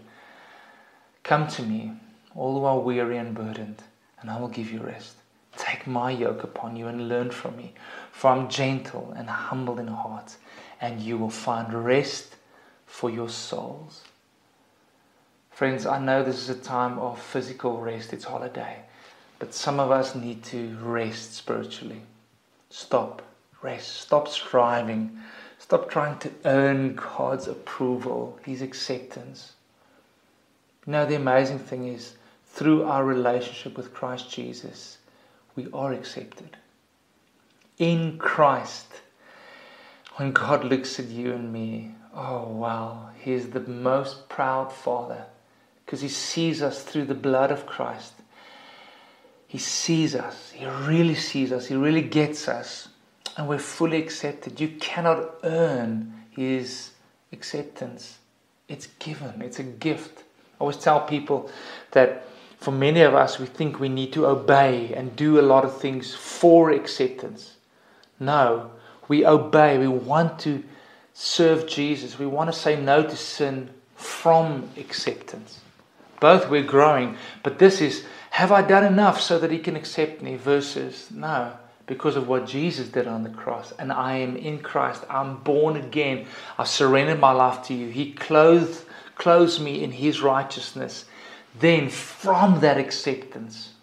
Come 1.24 1.48
to 1.48 1.64
me, 1.64 1.94
all 2.36 2.60
who 2.60 2.66
are 2.66 2.80
weary 2.80 3.18
and 3.18 3.34
burdened, 3.34 3.82
and 4.20 4.30
I 4.30 4.40
will 4.40 4.50
give 4.50 4.72
you 4.72 4.82
rest. 4.82 5.16
Take 5.56 5.88
my 5.88 6.12
yoke 6.12 6.44
upon 6.44 6.76
you 6.76 6.88
and 6.88 7.08
learn 7.08 7.32
from 7.32 7.56
me, 7.56 7.74
for 8.12 8.32
I'm 8.32 8.50
gentle 8.50 9.14
and 9.16 9.30
humble 9.30 9.80
in 9.80 9.88
heart, 9.88 10.36
and 10.82 11.00
you 11.00 11.18
will 11.18 11.30
find 11.30 11.74
rest 11.74 12.36
for 12.86 13.10
your 13.10 13.30
souls. 13.30 14.02
Friends, 15.50 15.86
I 15.86 15.98
know 15.98 16.24
this 16.24 16.42
is 16.42 16.50
a 16.50 16.60
time 16.60 17.00
of 17.00 17.22
physical 17.22 17.80
rest, 17.80 18.12
it's 18.12 18.26
holiday, 18.26 18.80
but 19.40 19.54
some 19.54 19.80
of 19.80 19.92
us 19.92 20.16
need 20.16 20.44
to 20.46 20.76
rest 20.82 21.36
spiritually. 21.36 22.02
Stop, 22.70 23.22
rest, 23.62 24.02
stop 24.02 24.28
striving, 24.28 25.20
stop 25.58 25.90
trying 25.90 26.20
to 26.20 26.32
earn 26.44 26.96
God's 26.96 27.48
approval, 27.48 28.40
His 28.44 28.62
acceptance. 28.62 29.54
Know, 30.86 31.06
the 31.06 31.16
amazing 31.16 31.60
thing 31.60 31.88
is, 31.88 32.16
through 32.46 32.84
our 32.84 33.06
relationship 33.06 33.78
with 33.78 33.94
Christ 33.94 34.30
Jesus, 34.30 34.98
we 35.56 35.68
are 35.74 35.94
accepted. 35.94 36.58
In 37.78 38.18
Christ, 38.18 38.88
when 40.18 40.32
God 40.32 40.64
looks 40.64 41.00
at 41.00 41.08
you 41.08 41.34
and 41.34 41.52
me, 41.52 41.96
oh 42.14 42.48
wow, 42.48 43.10
He 43.18 43.32
is 43.32 43.50
the 43.50 43.62
most 43.62 44.30
proud 44.30 44.72
Father 44.72 45.26
because 45.86 46.02
he 46.02 46.10
sees 46.10 46.62
us 46.62 46.82
through 46.82 47.06
the 47.06 47.14
blood 47.14 47.52
of 47.52 47.66
Christ. 47.66 48.14
He 49.48 49.58
sees 49.58 50.16
us. 50.16 50.52
He 50.52 50.66
really 50.66 51.16
sees 51.16 51.52
us. 51.52 51.68
He 51.68 51.76
really 51.76 52.02
gets 52.02 52.48
us. 52.48 52.88
And 53.38 53.48
we're 53.48 53.60
fully 53.60 53.98
accepted. 53.98 54.60
You 54.60 54.70
cannot 54.80 55.36
earn 55.44 56.14
his 56.32 56.92
acceptance. 57.32 58.18
It's 58.68 58.88
given, 58.98 59.42
it's 59.42 59.60
a 59.60 59.64
gift. 59.64 60.24
Always 60.64 60.78
tell 60.78 61.02
people 61.02 61.50
that 61.92 62.26
for 62.58 62.72
many 62.72 63.02
of 63.02 63.14
us, 63.14 63.38
we 63.38 63.48
think 63.48 63.82
we 63.82 63.90
need 63.90 64.14
to 64.14 64.26
obey 64.26 64.94
and 64.94 65.14
do 65.14 65.38
a 65.38 65.42
lot 65.42 65.66
of 65.66 65.82
things 65.82 66.16
for 66.16 66.72
acceptance. 66.72 67.58
No, 68.18 68.72
we 69.10 69.26
obey. 69.26 69.78
We 69.78 69.90
want 69.90 70.40
to 70.40 70.64
serve 71.14 71.68
Jesus. 71.68 72.18
We 72.18 72.28
want 72.28 72.50
to 72.50 72.58
say 72.58 72.82
no 72.82 73.04
to 73.04 73.18
sin 73.18 73.72
from 73.98 74.70
acceptance. 74.78 75.60
Both 76.22 76.50
we're 76.50 76.64
growing, 76.64 77.18
but 77.44 77.60
this 77.60 77.82
is 77.82 78.06
have 78.30 78.54
I 78.54 78.62
done 78.62 78.86
enough 78.86 79.20
so 79.20 79.38
that 79.40 79.52
He 79.52 79.60
can 79.60 79.76
accept 79.76 80.22
me? 80.22 80.38
Versus 80.38 81.12
no, 81.12 81.52
because 81.88 82.16
of 82.16 82.30
what 82.30 82.48
Jesus 82.48 82.88
did 82.88 83.06
on 83.06 83.24
the 83.24 83.30
cross. 83.30 83.74
And 83.78 83.92
I 83.92 84.20
am 84.20 84.38
in 84.38 84.60
Christ. 84.60 85.04
I'm 85.10 85.36
born 85.44 85.76
again. 85.76 86.28
I've 86.58 86.70
surrendered 86.70 87.20
my 87.20 87.34
life 87.34 87.64
to 87.64 87.74
you. 87.74 87.90
He 87.90 88.14
clothed, 88.14 88.86
clothes 89.16 89.60
me 89.60 89.84
in 89.84 89.92
His 89.92 90.22
righteousness. 90.22 91.06
Then, 91.60 91.90
from 91.90 92.60
that 92.62 92.78
acceptance, 92.78 93.74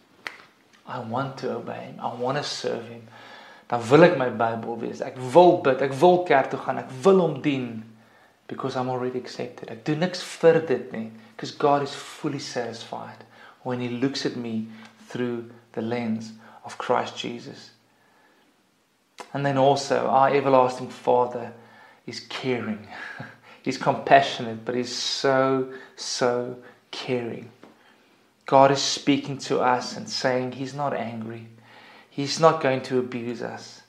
I 0.86 0.98
want 1.00 1.38
to 1.38 1.56
obey 1.56 1.84
Him. 1.84 2.00
I 2.00 2.14
want 2.14 2.38
to 2.38 2.44
serve 2.44 2.88
Him. 2.88 3.02
Dan 3.70 3.82
wil 3.88 4.02
ek 4.04 4.18
my 4.18 4.28
Bybel 4.30 4.80
lees. 4.80 5.00
Ek 5.00 5.14
wil 5.32 5.60
bid. 5.62 5.82
Ek 5.82 5.94
wil 6.00 6.24
kerk 6.26 6.50
toe 6.50 6.58
gaan. 6.58 6.80
Ek 6.82 6.90
wil 7.04 7.20
hom 7.22 7.38
dien 7.42 7.84
because 8.50 8.74
I'm 8.74 8.90
already 8.90 9.20
accepted. 9.20 9.70
Ek 9.70 9.84
doen 9.86 10.02
niks 10.02 10.24
vir 10.40 10.58
dit 10.66 10.90
nie 10.92 11.10
because 11.36 11.52
God 11.54 11.86
is 11.86 11.94
fully 11.94 12.42
satisfied 12.42 13.22
when 13.62 13.78
He 13.78 13.88
looks 13.88 14.26
at 14.26 14.34
me 14.34 14.66
through 15.06 15.50
the 15.72 15.82
lens 15.82 16.32
of 16.64 16.78
Christ 16.78 17.16
Jesus. 17.16 17.70
And 19.32 19.46
then 19.46 19.56
also, 19.56 20.08
our 20.08 20.34
everlasting 20.34 20.88
Father 20.88 21.52
is 22.06 22.20
caring. 22.20 22.88
he's 23.62 23.78
compassionate, 23.78 24.64
but 24.64 24.74
he's 24.74 24.94
so, 24.94 25.72
so 25.96 26.56
caring. 26.90 27.50
God 28.46 28.70
is 28.70 28.82
speaking 28.82 29.38
to 29.38 29.60
us 29.60 29.96
and 29.96 30.08
saying 30.08 30.52
he's 30.52 30.74
not 30.74 30.94
angry. 30.94 31.46
He's 32.08 32.40
not 32.40 32.60
going 32.60 32.82
to 32.82 32.98
abuse 32.98 33.42
us. 33.42 33.82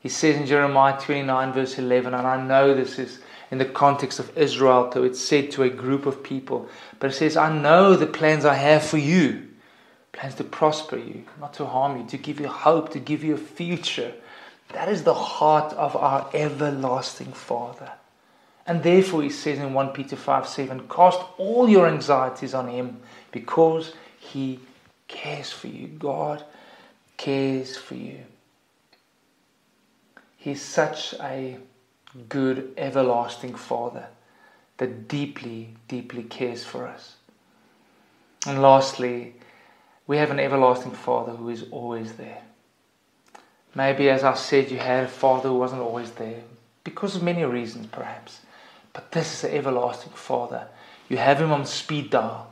He 0.00 0.10
says 0.10 0.36
in 0.36 0.46
Jeremiah 0.46 1.00
29, 1.00 1.52
verse 1.52 1.78
11, 1.78 2.12
and 2.12 2.26
I 2.26 2.44
know 2.44 2.74
this 2.74 2.98
is 2.98 3.20
in 3.50 3.58
the 3.58 3.64
context 3.64 4.18
of 4.18 4.36
Israel, 4.36 4.90
though 4.92 5.04
it's 5.04 5.20
said 5.20 5.50
to 5.52 5.62
a 5.62 5.70
group 5.70 6.04
of 6.04 6.22
people, 6.22 6.68
but 7.00 7.10
it 7.10 7.14
says, 7.14 7.36
I 7.36 7.56
know 7.56 7.96
the 7.96 8.06
plans 8.06 8.44
I 8.44 8.54
have 8.54 8.84
for 8.84 8.98
you 8.98 9.48
plans 10.14 10.36
to 10.36 10.44
prosper 10.44 10.96
you, 10.96 11.24
not 11.40 11.54
to 11.54 11.66
harm 11.66 12.00
you, 12.00 12.06
to 12.06 12.16
give 12.16 12.40
you 12.40 12.48
hope, 12.48 12.90
to 12.92 13.00
give 13.00 13.24
you 13.24 13.34
a 13.34 13.38
future. 13.38 14.12
That 14.72 14.88
is 14.88 15.02
the 15.02 15.14
heart 15.14 15.72
of 15.74 15.96
our 15.96 16.30
everlasting 16.32 17.32
Father. 17.32 17.92
And 18.66 18.82
therefore, 18.82 19.22
he 19.22 19.30
says 19.30 19.58
in 19.58 19.74
1 19.74 19.88
Peter 19.90 20.16
5 20.16 20.48
7, 20.48 20.88
cast 20.88 21.20
all 21.36 21.68
your 21.68 21.86
anxieties 21.86 22.54
on 22.54 22.68
him 22.68 23.00
because 23.30 23.92
he 24.18 24.60
cares 25.06 25.50
for 25.50 25.66
you. 25.66 25.88
God 25.88 26.42
cares 27.16 27.76
for 27.76 27.94
you. 27.94 28.20
He's 30.36 30.62
such 30.62 31.14
a 31.14 31.58
good, 32.28 32.72
everlasting 32.76 33.54
Father 33.54 34.06
that 34.78 35.08
deeply, 35.08 35.74
deeply 35.88 36.22
cares 36.22 36.64
for 36.64 36.86
us. 36.86 37.16
And 38.46 38.60
lastly, 38.60 39.34
we 40.06 40.16
have 40.18 40.30
an 40.30 40.40
everlasting 40.40 40.92
Father 40.92 41.32
who 41.32 41.48
is 41.48 41.64
always 41.70 42.14
there. 42.14 42.42
Maybe, 43.74 44.08
as 44.08 44.22
I 44.22 44.34
said, 44.34 44.70
you 44.70 44.78
had 44.78 45.04
a 45.04 45.08
father 45.08 45.48
who 45.48 45.58
wasn't 45.58 45.82
always 45.82 46.10
there 46.12 46.42
because 46.84 47.16
of 47.16 47.22
many 47.22 47.44
reasons, 47.44 47.86
perhaps. 47.86 48.40
But 48.94 49.12
this 49.12 49.34
is 49.34 49.40
the 49.42 49.54
everlasting 49.54 50.12
Father. 50.12 50.68
You 51.10 51.18
have 51.18 51.40
him 51.40 51.52
on 51.52 51.66
speed 51.66 52.08
dial. 52.08 52.50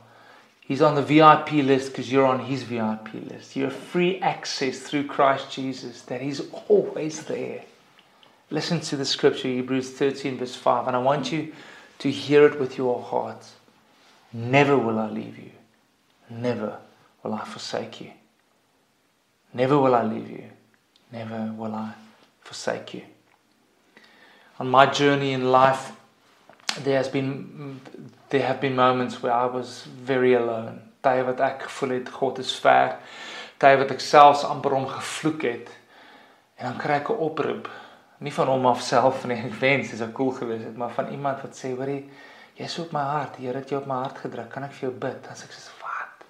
He's 0.59 0.81
on 0.81 0.95
the 0.95 1.01
VIP 1.01 1.53
list 1.53 1.91
because 1.91 2.11
you're 2.11 2.25
on 2.25 2.45
his 2.45 2.63
VIP 2.63 3.13
list. 3.15 3.55
You 3.55 3.63
have 3.63 3.75
free 3.75 4.19
access 4.19 4.79
through 4.79 5.07
Christ 5.07 5.51
Jesus, 5.51 6.01
that 6.03 6.21
he's 6.21 6.41
always 6.67 7.23
there. 7.25 7.63
Listen 8.49 8.79
to 8.81 8.95
the 8.95 9.05
scripture, 9.05 9.47
Hebrews 9.47 9.91
13, 9.91 10.37
verse 10.37 10.55
5, 10.55 10.87
and 10.87 10.95
I 10.95 10.99
want 10.99 11.31
you 11.31 11.53
to 11.99 12.11
hear 12.11 12.45
it 12.45 12.59
with 12.59 12.77
your 12.77 13.01
heart. 13.01 13.45
Never 14.31 14.77
will 14.77 14.99
I 14.99 15.09
leave 15.09 15.37
you. 15.37 15.51
Never 16.29 16.77
will 17.23 17.33
I 17.33 17.43
forsake 17.45 17.99
you. 17.99 18.11
Never 19.53 19.77
will 19.79 19.95
I 19.95 20.03
leave 20.03 20.29
you. 20.29 20.45
Never 21.11 21.53
will 21.57 21.75
I 21.75 21.93
forsake 22.41 22.93
you. 22.93 23.03
On 24.59 24.69
my 24.69 24.85
journey 24.85 25.33
in 25.33 25.51
life, 25.51 25.91
there 26.83 26.97
has 26.97 27.09
been 27.09 27.79
there 28.29 28.45
have 28.45 28.59
been 28.59 28.75
moments 28.75 29.21
where 29.21 29.33
I 29.33 29.45
was 29.45 29.85
very 30.03 30.33
alone. 30.33 30.81
Tye 31.03 31.23
wat 31.23 31.39
ek 31.43 31.67
gevoel 31.67 31.97
het 31.97 32.09
God 32.09 32.39
is 32.39 32.51
ver. 32.63 32.97
Tye 33.59 33.77
wat 33.77 33.91
ek 33.91 34.01
selfs 34.01 34.45
amper 34.47 34.75
hom 34.75 34.87
gevloek 34.87 35.43
het. 35.43 35.71
En 36.57 36.71
dan 36.71 36.77
kry 36.79 36.99
ek 37.01 37.09
'n 37.09 37.23
oproep, 37.27 37.69
nie 38.19 38.33
van 38.33 38.47
hom 38.47 38.65
af 38.65 38.81
self 38.81 39.25
nie, 39.25 39.37
ek 39.49 39.59
wens 39.59 39.89
dit 39.89 39.99
sou 39.99 40.11
cool 40.11 40.31
gewees 40.31 40.63
het, 40.63 40.77
maar 40.77 40.93
van 40.95 41.11
iemand 41.11 41.41
wat 41.41 41.57
sê, 41.57 41.75
"Hoerie, 41.75 42.09
jy's 42.55 42.79
op 42.79 42.91
my 42.91 43.01
hart. 43.01 43.37
Die 43.37 43.47
Here 43.47 43.59
het 43.59 43.69
jou 43.69 43.81
op 43.81 43.87
my 43.87 43.95
hart 43.95 44.17
gedruk. 44.17 44.49
Kan 44.49 44.63
ek 44.63 44.71
vir 44.71 44.89
jou 44.89 44.93
bid?" 44.99 45.23
Dan 45.23 45.35
sê 45.35 45.43
ek, 45.43 45.81
"Wat? 45.81 46.27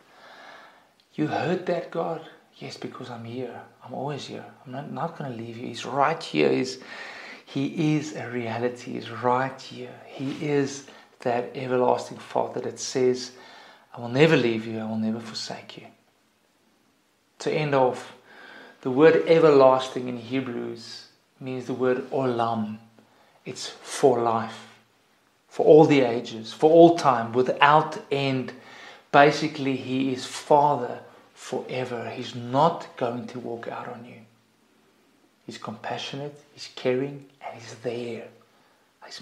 You 1.14 1.28
heard 1.30 1.66
that, 1.66 1.92
God?" 1.92 2.22
Yes, 2.58 2.78
because 2.78 3.10
I'm 3.10 3.26
here. 3.26 3.62
I'm 3.84 3.94
always 3.94 4.28
here. 4.28 4.46
I'm 4.66 4.72
not, 4.72 4.92
not 4.92 5.18
going 5.18 5.32
to 5.32 5.38
leave 5.38 5.58
you. 5.58 5.68
He's 5.68 5.86
right 5.86 6.22
here. 6.24 6.50
He's 6.50 6.78
he 7.54 7.98
is 7.98 8.16
a 8.16 8.28
reality, 8.32 8.94
He's 8.94 9.12
right 9.12 9.62
here. 9.62 9.94
He 10.08 10.44
is 10.44 10.88
that 11.20 11.52
everlasting 11.54 12.18
Father 12.18 12.60
that 12.62 12.80
says, 12.80 13.34
I 13.96 14.02
will 14.02 14.10
never 14.10 14.36
leave 14.36 14.66
you, 14.66 14.80
I 14.80 14.86
will 14.86 14.98
never 14.98 15.20
forsake 15.20 15.78
you. 15.78 15.86
To 17.38 17.52
end 17.52 17.76
off, 17.76 18.16
the 18.82 18.90
word 18.90 19.28
everlasting 19.28 20.08
in 20.08 20.18
Hebrews 20.18 21.10
means 21.40 21.66
the 21.66 21.76
word 21.76 22.10
olam. 22.10 22.80
It's 23.46 23.70
for 23.70 24.20
life, 24.20 24.70
for 25.48 25.64
all 25.64 25.86
the 25.86 26.02
ages, 26.02 26.54
for 26.54 26.72
all 26.72 26.98
time, 26.98 27.34
without 27.34 28.00
end. 28.10 28.52
Basically, 29.12 29.76
He 29.76 30.12
is 30.12 30.26
Father 30.26 31.02
forever. 31.36 32.10
He's 32.10 32.34
not 32.34 32.98
going 32.98 33.28
to 33.28 33.40
walk 33.40 33.68
out 33.68 33.90
on 33.90 34.06
you. 34.06 34.23
He's 35.46 35.58
compassionate, 35.58 36.38
He's 36.54 36.70
caring, 36.76 37.26
and 37.42 37.60
He's 37.60 37.76
there. 37.76 38.28
He's 39.06 39.22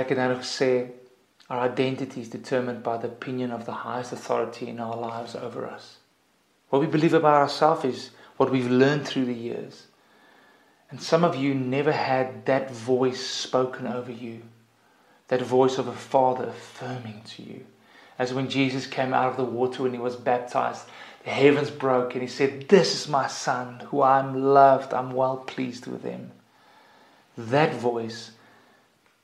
ek 0.00 0.08
het 0.10 0.18
nou 0.18 0.34
gesê 0.40 0.90
our 1.48 1.60
identity 1.64 2.20
is 2.20 2.28
determined 2.28 2.82
by 2.82 2.96
the 2.98 3.08
opinion 3.08 3.52
of 3.52 3.64
the 3.64 3.72
highest 3.86 4.12
authority 4.12 4.68
in 4.68 4.80
our 4.80 4.96
lives 4.96 5.34
over 5.34 5.66
us. 5.66 5.98
What 6.68 6.80
we 6.80 6.86
believe 6.86 7.14
about 7.14 7.40
ourselves 7.40 7.84
is 7.84 8.10
what 8.36 8.50
we've 8.50 8.70
learned 8.70 9.06
through 9.06 9.24
the 9.24 9.34
years. 9.34 9.86
And 10.90 11.00
some 11.00 11.24
of 11.24 11.36
you 11.36 11.54
never 11.54 11.92
had 11.92 12.44
that 12.46 12.70
voice 12.70 13.24
spoken 13.24 13.86
over 13.86 14.12
you, 14.12 14.42
that 15.28 15.42
voice 15.42 15.78
of 15.78 15.86
a 15.86 15.92
father 15.92 16.48
affirming 16.48 17.22
to 17.36 17.42
you. 17.42 17.64
As 18.18 18.34
when 18.34 18.48
Jesus 18.48 18.86
came 18.86 19.14
out 19.14 19.30
of 19.30 19.36
the 19.36 19.44
water 19.44 19.84
when 19.84 19.92
he 19.92 19.98
was 19.98 20.16
baptized, 20.16 20.86
the 21.24 21.30
heavens 21.30 21.70
broke 21.70 22.14
and 22.14 22.22
he 22.22 22.28
said, 22.28 22.68
This 22.68 22.94
is 22.94 23.08
my 23.08 23.28
son, 23.28 23.80
who 23.90 24.02
I'm 24.02 24.52
loved, 24.52 24.92
I'm 24.92 25.12
well 25.12 25.36
pleased 25.36 25.86
with 25.86 26.02
him. 26.02 26.32
That 27.36 27.74
voice, 27.74 28.32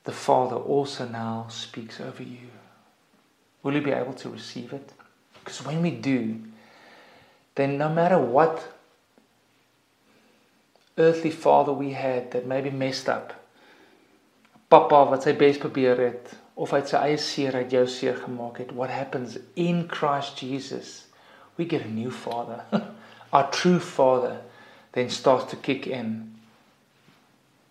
the 0.05 0.13
Father 0.13 0.57
also 0.57 1.09
now 1.09 1.47
speaks 1.49 2.01
over 2.01 2.23
you. 2.23 2.49
Will 3.63 3.75
you 3.75 3.81
be 3.81 3.91
able 3.91 4.13
to 4.15 4.29
receive 4.29 4.73
it? 4.73 4.93
Because 5.43 5.65
when 5.65 5.83
we 5.83 5.91
do, 5.91 6.41
then 7.55 7.79
no 7.79 7.89
matter 7.89 8.19
what 8.19 8.69
earthly 10.97 11.31
father 11.31 11.73
we 11.73 11.93
had 11.93 12.31
that 12.31 12.47
maybe 12.47 12.71
messed 12.71 13.09
up, 13.09 13.35
papa 14.71 15.05
wat 15.11 15.23
sy 15.23 15.33
bes 15.39 15.59
probeer 15.59 16.01
het 16.01 16.35
of 16.57 16.71
hy 16.71 16.85
sy 16.87 17.01
eie 17.01 17.19
seer 17.19 17.57
uit 17.59 17.73
jou 17.75 17.87
seer 17.90 18.21
gemaak 18.21 18.61
het, 18.62 18.75
what 18.75 18.90
happens 18.90 19.38
in 19.59 19.88
Christ 19.88 20.43
Jesus? 20.43 21.05
we 21.57 21.64
get 21.64 21.85
a 21.85 21.88
new 21.88 22.11
father. 22.11 22.64
Our 23.33 23.51
true 23.51 23.81
father 23.81 24.40
then 24.93 25.11
starts 25.11 25.51
to 25.51 25.57
kick 25.57 25.87
in. 25.87 26.35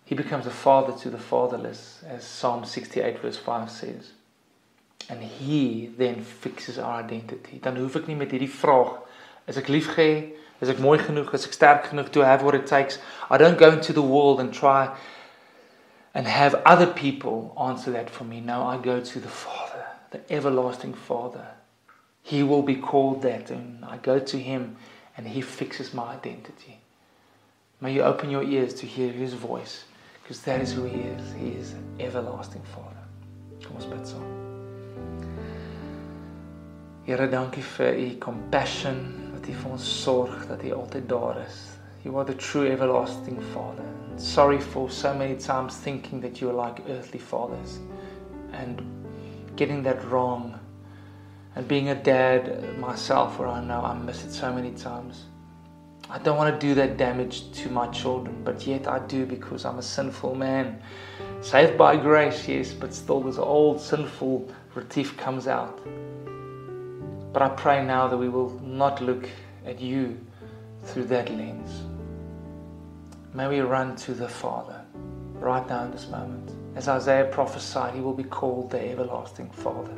He 0.04 0.14
becomes 0.14 0.46
a 0.46 0.50
father 0.50 0.96
to 1.00 1.10
the 1.10 1.18
fatherless, 1.18 2.02
as 2.06 2.24
Psalm 2.24 2.64
68, 2.64 3.20
verse 3.20 3.38
5 3.38 3.70
says. 3.70 4.12
And 5.08 5.22
he 5.22 5.90
then 5.96 6.22
fixes 6.22 6.78
our 6.78 7.02
identity. 7.02 7.58
Dan 7.58 7.76
hoef 7.76 7.96
ek 7.96 8.08
nie 8.08 8.16
met 8.16 8.32
hierdie 8.32 8.48
vraag, 8.48 9.00
is 9.48 9.60
ek 9.60 9.68
liefgehê? 9.72 10.32
Is 10.64 10.70
ek 10.72 10.80
mooi 10.80 10.96
genoeg? 11.00 11.32
Is 11.36 11.44
ek 11.48 11.56
sterk 11.56 11.88
genoeg 11.90 12.12
to 12.12 12.24
have 12.24 12.44
what 12.44 12.56
it 12.56 12.68
takes? 12.68 12.98
I 13.28 13.36
don't 13.40 13.60
go 13.60 13.72
into 13.72 13.92
the 13.92 14.04
world 14.04 14.40
and 14.40 14.52
try 14.52 14.94
and 16.14 16.26
have 16.26 16.54
other 16.64 16.86
people 16.86 17.54
answer 17.60 17.90
that 17.90 18.08
for 18.08 18.24
me. 18.24 18.40
No, 18.40 18.64
I 18.64 18.78
go 18.78 19.00
to 19.00 19.20
the 19.20 19.28
Father, 19.28 19.84
the 20.10 20.20
everlasting 20.32 20.94
Father, 20.94 21.48
he 22.24 22.42
will 22.42 22.62
be 22.62 22.76
called 22.76 23.20
that. 23.22 23.50
And 23.50 23.84
I 23.84 23.98
go 23.98 24.18
to 24.18 24.38
Him 24.38 24.76
and 25.16 25.28
He 25.28 25.42
fixes 25.42 25.94
my 25.94 26.14
identity. 26.14 26.78
May 27.80 27.92
you 27.92 28.02
open 28.02 28.30
your 28.30 28.42
ears 28.42 28.72
to 28.74 28.86
hear 28.86 29.12
His 29.12 29.34
voice 29.34 29.84
because 30.22 30.40
that 30.42 30.60
is 30.62 30.72
who 30.72 30.84
He 30.84 31.00
is. 31.00 31.32
He 31.34 31.48
is 31.50 31.72
an 31.72 31.84
everlasting 32.00 32.62
Father. 32.62 33.04
Kom 33.62 33.76
ons 33.76 33.84
bid 33.84 34.08
saam. 34.08 34.32
Here, 37.04 37.28
dankie 37.28 37.62
vir 37.76 38.16
compassion 38.20 38.98
wat 39.34 39.48
u 39.48 39.56
ons 39.68 39.84
sorg 40.02 40.46
dat 40.48 40.64
u 40.64 40.72
altyd 40.72 41.08
daar 41.08 41.42
is. 41.44 41.58
You 42.04 42.16
are 42.16 42.24
the 42.24 42.36
true 42.36 42.64
everlasting 42.70 43.40
Father. 43.52 43.93
Sorry 44.16 44.60
for 44.60 44.90
so 44.90 45.12
many 45.12 45.36
times 45.36 45.76
thinking 45.76 46.20
that 46.20 46.40
you 46.40 46.48
are 46.48 46.54
like 46.54 46.82
earthly 46.88 47.18
fathers 47.18 47.78
and 48.52 48.82
getting 49.56 49.82
that 49.82 50.04
wrong 50.04 50.58
and 51.56 51.66
being 51.66 51.88
a 51.88 51.94
dad 51.94 52.78
myself, 52.78 53.38
where 53.38 53.48
I 53.48 53.62
know 53.62 53.80
I 53.80 53.94
miss 53.94 54.24
it 54.24 54.32
so 54.32 54.52
many 54.52 54.72
times. 54.72 55.24
I 56.10 56.18
don't 56.18 56.36
want 56.36 56.52
to 56.52 56.66
do 56.66 56.74
that 56.74 56.96
damage 56.96 57.50
to 57.52 57.70
my 57.70 57.86
children, 57.88 58.42
but 58.44 58.66
yet 58.66 58.86
I 58.86 58.98
do 59.06 59.24
because 59.24 59.64
I'm 59.64 59.78
a 59.78 59.82
sinful 59.82 60.34
man. 60.34 60.82
Saved 61.40 61.78
by 61.78 61.96
grace, 61.96 62.46
yes, 62.46 62.72
but 62.72 62.92
still 62.92 63.20
this 63.20 63.38
old 63.38 63.80
sinful 63.80 64.48
Retief 64.74 65.16
comes 65.16 65.46
out. 65.46 65.80
But 67.32 67.42
I 67.42 67.48
pray 67.50 67.84
now 67.84 68.08
that 68.08 68.16
we 68.16 68.28
will 68.28 68.50
not 68.60 69.00
look 69.00 69.28
at 69.64 69.80
you 69.80 70.18
through 70.82 71.04
that 71.04 71.30
lens. 71.30 71.93
May 73.36 73.48
we 73.48 73.60
run 73.62 73.96
to 73.96 74.14
the 74.14 74.28
Father 74.28 74.80
right 75.40 75.68
now 75.68 75.82
in 75.86 75.90
this 75.90 76.06
moment. 76.06 76.52
As 76.76 76.86
Isaiah 76.86 77.24
prophesied, 77.24 77.92
he 77.92 78.00
will 78.00 78.14
be 78.14 78.22
called 78.22 78.70
the 78.70 78.80
everlasting 78.80 79.50
Father. 79.50 79.90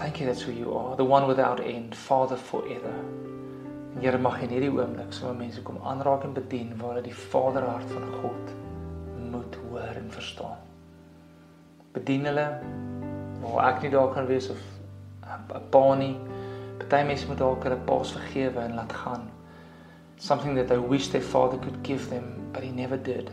Thank 0.00 0.18
you, 0.18 0.26
that's 0.26 0.42
who 0.42 0.50
you 0.50 0.74
are, 0.76 0.96
the 0.96 1.04
one 1.04 1.28
without 1.28 1.60
end, 1.60 1.94
Father 1.94 2.34
forever. 2.34 2.92
En 3.94 4.00
Here 4.00 4.18
mag 4.18 4.42
in 4.42 4.50
hierdie 4.50 4.72
oomblik 4.74 5.14
so 5.14 5.30
mense 5.34 5.62
kom 5.62 5.78
aanraak 5.86 6.26
en 6.26 6.34
bedien 6.34 6.74
waar 6.80 6.96
hulle 6.96 7.06
die 7.06 7.14
Vaderhart 7.14 7.94
van 7.94 8.10
God 8.18 8.54
moet 9.30 9.62
hoor 9.62 10.02
en 10.02 10.10
verstaan. 10.10 10.58
Bedien 11.94 12.26
hulle 12.26 12.48
waar 13.44 13.68
ek 13.68 13.84
nie 13.84 13.94
daar 13.94 14.10
kan 14.14 14.26
wees 14.26 14.50
of 14.50 14.58
'n 15.30 15.68
pa 15.70 15.94
nie. 15.94 16.16
Party 16.78 17.06
mense 17.06 17.28
moet 17.30 17.38
dalk 17.38 17.62
hulle 17.62 17.84
paas 17.86 18.18
vergewe 18.18 18.66
en 18.66 18.74
laat 18.74 18.92
gaan. 18.92 19.30
Something 20.20 20.54
that 20.56 20.68
they 20.68 20.76
wish 20.76 21.08
their 21.08 21.22
father 21.22 21.56
could 21.56 21.82
give 21.82 22.10
them, 22.10 22.50
but 22.52 22.62
he 22.62 22.70
never 22.70 22.98
did. 22.98 23.30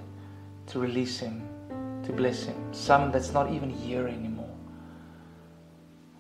To 0.67 0.79
release 0.79 1.19
him, 1.19 1.43
to 2.05 2.13
bless 2.13 2.43
him. 2.43 2.55
Some 2.71 3.11
that's 3.11 3.33
not 3.33 3.51
even 3.51 3.69
here 3.69 4.07
anymore. 4.07 4.49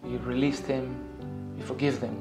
We 0.03 0.17
release 0.17 0.59
them, 0.59 0.93
we 1.55 1.63
forgive 1.63 2.01
them, 2.01 2.17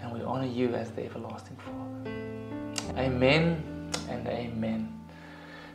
and 0.00 0.12
we 0.12 0.20
honor 0.22 0.48
you 0.48 0.74
as 0.74 0.90
the 0.90 1.04
everlasting 1.04 1.56
Father. 1.56 2.98
Amen 2.98 3.62
and 4.10 4.26
amen. 4.26 4.92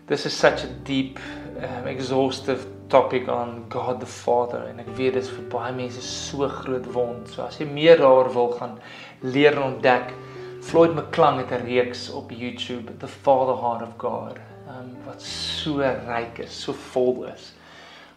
This 0.05 0.25
is 0.25 0.33
such 0.33 0.65
a 0.65 0.67
deep, 0.67 1.17
um, 1.61 1.87
exhaustive 1.87 2.67
topic 2.89 3.29
on 3.29 3.69
God 3.69 4.01
the 4.01 4.05
Father 4.05 4.65
en 4.67 4.81
ek 4.81 4.89
weet 4.97 5.13
dit 5.13 5.23
is 5.23 5.29
vir 5.31 5.45
baie 5.51 5.71
mense 5.77 6.01
so 6.03 6.49
groot 6.49 6.87
wond. 6.91 7.29
So 7.31 7.45
as 7.45 7.59
jy 7.61 7.69
meer 7.71 8.01
daaroor 8.01 8.33
wil 8.33 8.51
gaan 8.59 8.79
leer 9.23 9.55
en 9.55 9.75
ontdek, 9.75 10.11
Floyd 10.69 10.93
McClung 10.93 11.37
het 11.37 11.49
'n 11.49 11.65
reeks 11.65 12.09
op 12.09 12.31
YouTube, 12.31 12.97
The 12.97 13.07
Father 13.07 13.55
Heart 13.63 13.81
of 13.81 13.93
God, 13.97 14.37
um, 14.67 14.97
wat 15.05 15.21
so 15.21 15.77
ryk 16.05 16.37
is, 16.37 16.61
so 16.61 16.73
vol 16.73 17.23
is. 17.23 17.53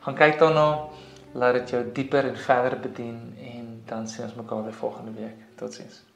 Gaan 0.00 0.14
kyk 0.14 0.38
daarna, 0.38 0.88
laat 1.32 1.52
dit 1.54 1.70
jou 1.70 1.92
dieper 1.92 2.24
en 2.24 2.36
verder 2.36 2.80
bedien 2.80 3.36
en 3.54 3.82
dan 3.86 4.08
sien 4.08 4.24
ons 4.24 4.34
mekaar 4.34 4.62
weer 4.64 4.72
volgende 4.72 5.12
week. 5.12 5.36
Totsiens. 5.54 6.11